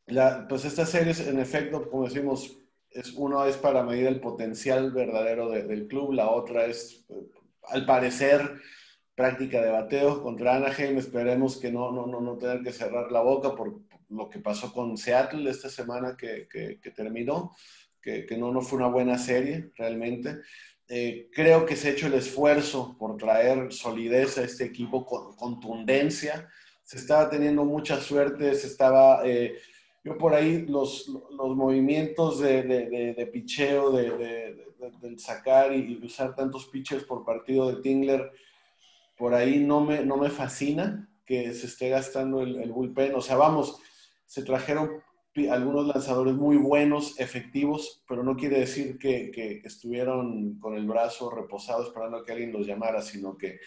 la, 0.07 0.45
pues 0.47 0.65
estas 0.65 0.89
series, 0.89 1.25
en 1.25 1.39
efecto, 1.39 1.89
como 1.89 2.03
decimos, 2.03 2.57
es, 2.89 3.13
uno 3.13 3.45
es 3.45 3.55
para 3.55 3.83
medir 3.83 4.07
el 4.07 4.19
potencial 4.19 4.91
verdadero 4.91 5.49
del 5.49 5.87
club, 5.87 6.11
la 6.13 6.29
otra 6.29 6.65
es, 6.65 7.05
al 7.63 7.85
parecer, 7.85 8.59
práctica 9.15 9.61
de 9.61 9.71
bateo 9.71 10.21
contra 10.21 10.55
Anaheim. 10.55 10.97
Esperemos 10.97 11.57
que 11.57 11.71
no, 11.71 11.91
no, 11.91 12.07
no, 12.07 12.19
no 12.19 12.37
tener 12.37 12.61
que 12.61 12.73
cerrar 12.73 13.11
la 13.11 13.21
boca 13.21 13.55
por, 13.55 13.79
lo 14.11 14.29
que 14.29 14.39
pasó 14.39 14.71
con 14.73 14.97
Seattle 14.97 15.49
esta 15.49 15.69
semana 15.69 16.15
que, 16.17 16.47
que, 16.47 16.91
terminó, 16.91 17.55
que, 18.01 18.25
que, 18.25 18.37
no, 18.37 18.51
no 18.51 18.61
fue 18.61 18.77
una 18.77 18.87
buena 18.87 19.17
serie 19.17 19.71
realmente. 19.75 20.39
Eh, 20.87 21.29
creo 21.31 21.65
que 21.65 21.77
se 21.77 21.87
ha 21.87 21.91
hecho 21.91 22.07
el 22.07 22.15
esfuerzo 22.15 22.97
por 22.99 23.15
traer 23.15 23.71
solidez 23.71 24.37
a 24.37 24.43
este 24.43 24.65
equipo 24.65 25.05
con 25.05 25.35
contundencia. 25.37 26.49
Se 26.83 26.97
estaba 26.97 27.29
teniendo 27.29 27.63
mucha 27.63 27.99
suerte, 27.99 28.53
se 28.55 28.67
estaba... 28.67 29.21
Eh, 29.25 29.55
yo 30.03 30.17
por 30.17 30.33
ahí 30.33 30.65
los, 30.65 31.07
los 31.07 31.55
movimientos 31.55 32.39
de, 32.39 32.63
de, 32.63 33.13
de, 33.13 33.25
picheo, 33.27 33.91
de, 33.91 34.65
sacar 35.17 35.73
y, 35.73 36.03
usar 36.03 36.35
tantos 36.35 36.65
pitches 36.65 37.03
por 37.03 37.23
partido 37.23 37.71
de 37.71 37.81
Tingler, 37.81 38.31
por 39.15 39.35
ahí 39.35 39.59
no 39.59 39.81
me, 39.81 40.03
no 40.03 40.17
me 40.17 40.31
fascina 40.31 41.07
que 41.23 41.53
se 41.53 41.67
esté 41.67 41.89
gastando 41.89 42.41
el, 42.41 42.57
el 42.61 42.71
bullpen. 42.71 43.13
O 43.15 43.21
sea, 43.21 43.37
vamos, 43.37 43.79
se 44.31 44.43
trajeron 44.43 45.03
algunos 45.51 45.87
lanzadores 45.87 46.35
muy 46.35 46.55
buenos, 46.55 47.19
efectivos, 47.19 48.01
pero 48.07 48.23
no 48.23 48.37
quiere 48.37 48.59
decir 48.59 48.97
que, 48.97 49.29
que, 49.29 49.61
estuvieron 49.65 50.57
con 50.57 50.73
el 50.73 50.85
brazo 50.85 51.29
reposado 51.29 51.83
esperando 51.83 52.23
que 52.23 52.31
alguien 52.31 52.53
los 52.53 52.65
llamara, 52.65 53.01
sino 53.01 53.37
que 53.37 53.59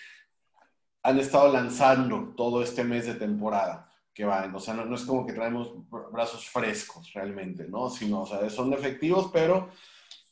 han 1.02 1.20
estado 1.20 1.52
lanzando 1.52 2.32
todo 2.34 2.62
este 2.62 2.82
mes 2.82 3.04
de 3.04 3.12
temporada 3.12 3.92
que 4.14 4.24
van. 4.24 4.54
O 4.54 4.58
sea, 4.58 4.72
no, 4.72 4.94
es 4.94 5.02
como 5.02 5.26
que 5.26 5.34
traemos 5.34 5.74
brazos 6.10 6.48
frescos 6.48 7.12
realmente, 7.12 7.68
¿no? 7.68 7.90
Sino, 7.90 8.22
o 8.22 8.26
sea, 8.26 8.48
son 8.48 8.72
efectivos, 8.72 9.28
pero 9.34 9.68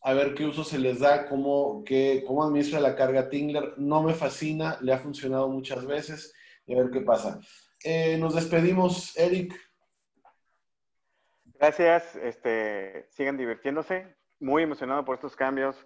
a 0.00 0.14
ver 0.14 0.32
qué 0.32 0.46
uso 0.46 0.64
se 0.64 0.78
les 0.78 1.00
da, 1.00 1.28
cómo, 1.28 1.84
qué, 1.84 2.24
cómo 2.26 2.42
administra 2.42 2.80
la 2.80 2.96
carga 2.96 3.28
Tingler. 3.28 3.74
No 3.76 4.02
me 4.02 4.14
fascina, 4.14 4.78
le 4.80 4.94
ha 4.94 4.98
funcionado 4.98 5.50
muchas 5.50 5.84
veces 5.84 6.32
y 6.64 6.72
a 6.72 6.78
ver 6.78 6.90
qué 6.90 7.02
pasa. 7.02 7.38
Eh, 7.84 8.16
nos 8.16 8.34
despedimos, 8.34 9.14
Eric. 9.18 9.71
Gracias, 11.62 12.16
este, 12.16 13.06
sigan 13.10 13.36
divirtiéndose. 13.36 14.16
Muy 14.40 14.64
emocionado 14.64 15.04
por 15.04 15.14
estos 15.14 15.36
cambios. 15.36 15.76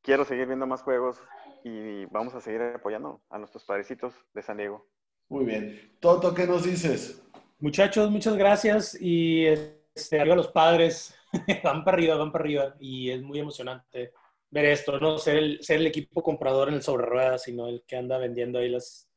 Quiero 0.00 0.24
seguir 0.24 0.46
viendo 0.46 0.64
más 0.64 0.82
juegos 0.82 1.18
y 1.64 2.04
vamos 2.04 2.36
a 2.36 2.40
seguir 2.40 2.62
apoyando 2.62 3.20
a 3.28 3.36
nuestros 3.36 3.64
padrecitos 3.64 4.14
de 4.32 4.42
San 4.42 4.58
Diego. 4.58 4.86
Muy 5.28 5.44
bien. 5.44 5.96
Toto, 5.98 6.32
¿qué 6.32 6.46
nos 6.46 6.62
dices? 6.62 7.20
Muchachos, 7.58 8.12
muchas 8.12 8.36
gracias 8.36 8.96
y 9.00 9.44
este, 9.46 10.20
arriba 10.20 10.36
los 10.36 10.52
padres. 10.52 11.12
van 11.64 11.82
para 11.82 11.96
arriba, 11.96 12.14
van 12.14 12.30
para 12.30 12.44
arriba 12.44 12.76
y 12.78 13.10
es 13.10 13.20
muy 13.20 13.40
emocionante 13.40 14.12
ver 14.50 14.66
esto, 14.66 15.00
no 15.00 15.18
ser 15.18 15.34
el, 15.34 15.64
ser 15.64 15.80
el 15.80 15.88
equipo 15.88 16.22
comprador 16.22 16.68
en 16.68 16.74
el 16.74 16.82
sobre 16.82 17.06
ruedas, 17.06 17.42
sino 17.42 17.66
el 17.66 17.82
que 17.88 17.96
anda 17.96 18.18
vendiendo 18.18 18.60
ahí 18.60 18.68
las, 18.68 19.10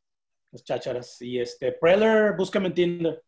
las 0.50 0.64
chácharas. 0.64 1.22
Y 1.22 1.40
este, 1.40 1.74
Preller, 1.74 2.36
búscame 2.36 2.70
en 2.70 2.74
Tinder. 2.74 3.24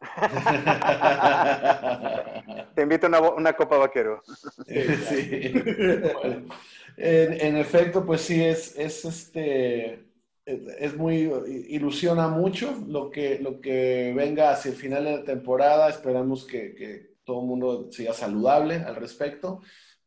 Te 2.74 2.82
invito 2.82 3.06
a 3.06 3.08
una, 3.08 3.20
una, 3.20 3.52
copa 3.54 3.78
vaquero. 3.78 4.22
Sí. 4.66 4.74
en, 6.96 7.56
efecto, 7.56 8.04
pues 8.04 8.20
sí, 8.20 8.44
es, 8.44 8.76
es 8.76 9.04
este 9.04 10.04
es 10.44 10.96
muy 10.96 11.28
ilusiona 11.68 12.28
mucho 12.28 12.72
lo 12.86 13.10
que, 13.10 13.40
lo 13.40 13.60
que 13.60 14.12
venga 14.14 14.52
hacia 14.52 14.70
el 14.70 14.76
final 14.76 15.04
de 15.04 15.16
la 15.18 15.24
temporada. 15.24 15.88
Esperamos 15.88 16.44
que, 16.44 16.74
que 16.74 17.16
todo 17.24 17.40
el 17.40 17.46
mundo 17.46 17.90
siga 17.90 18.12
saludable 18.12 18.76
al 18.76 18.94
respecto 18.96 19.62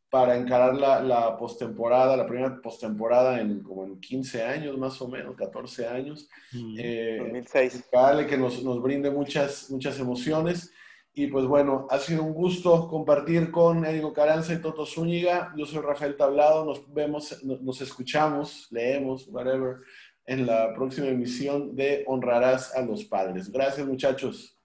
para 0.10 0.36
encarar 0.36 0.76
la, 0.76 1.02
la 1.02 1.38
postemporada, 1.38 2.18
la 2.18 2.26
primera 2.26 2.60
postemporada 2.62 3.40
en 3.40 3.62
como 3.62 3.86
en 3.86 4.00
15 4.00 4.44
años 4.44 4.78
más 4.78 5.00
o 5.02 5.08
menos, 5.08 5.36
14 5.36 5.88
años. 5.88 6.28
Mm, 6.52 6.76
eh, 6.80 7.18
2006. 7.20 7.90
que 8.28 8.38
nos, 8.38 8.64
nos, 8.64 8.82
brinde 8.82 9.12
muchas, 9.12 9.70
muchas 9.70 10.00
emociones. 10.00 10.74
Y 11.14 11.28
pues 11.28 11.46
bueno, 11.46 11.88
ha 11.90 12.00
sido 12.00 12.24
un 12.24 12.34
gusto 12.34 12.88
compartir 12.88 13.52
con 13.52 13.86
Érico 13.86 14.14
Caranza 14.14 14.54
y 14.54 14.62
Toto 14.62 14.86
Zúñiga. 14.86 15.54
Yo 15.58 15.66
soy 15.66 15.82
Rafael 15.82 16.16
Tablado, 16.16 16.66
nos 16.66 16.92
vemos, 16.92 17.44
nos 17.44 17.82
escuchamos, 17.82 18.68
leemos, 18.72 19.28
whatever, 19.28 19.78
en 20.26 20.46
la 20.46 20.74
próxima 20.74 21.08
emisión 21.08 21.76
de 21.76 22.04
Honrarás 22.08 22.76
a 22.76 22.82
los 22.82 23.04
Padres. 23.04 23.52
Gracias 23.52 23.86
muchachos. 23.86 24.58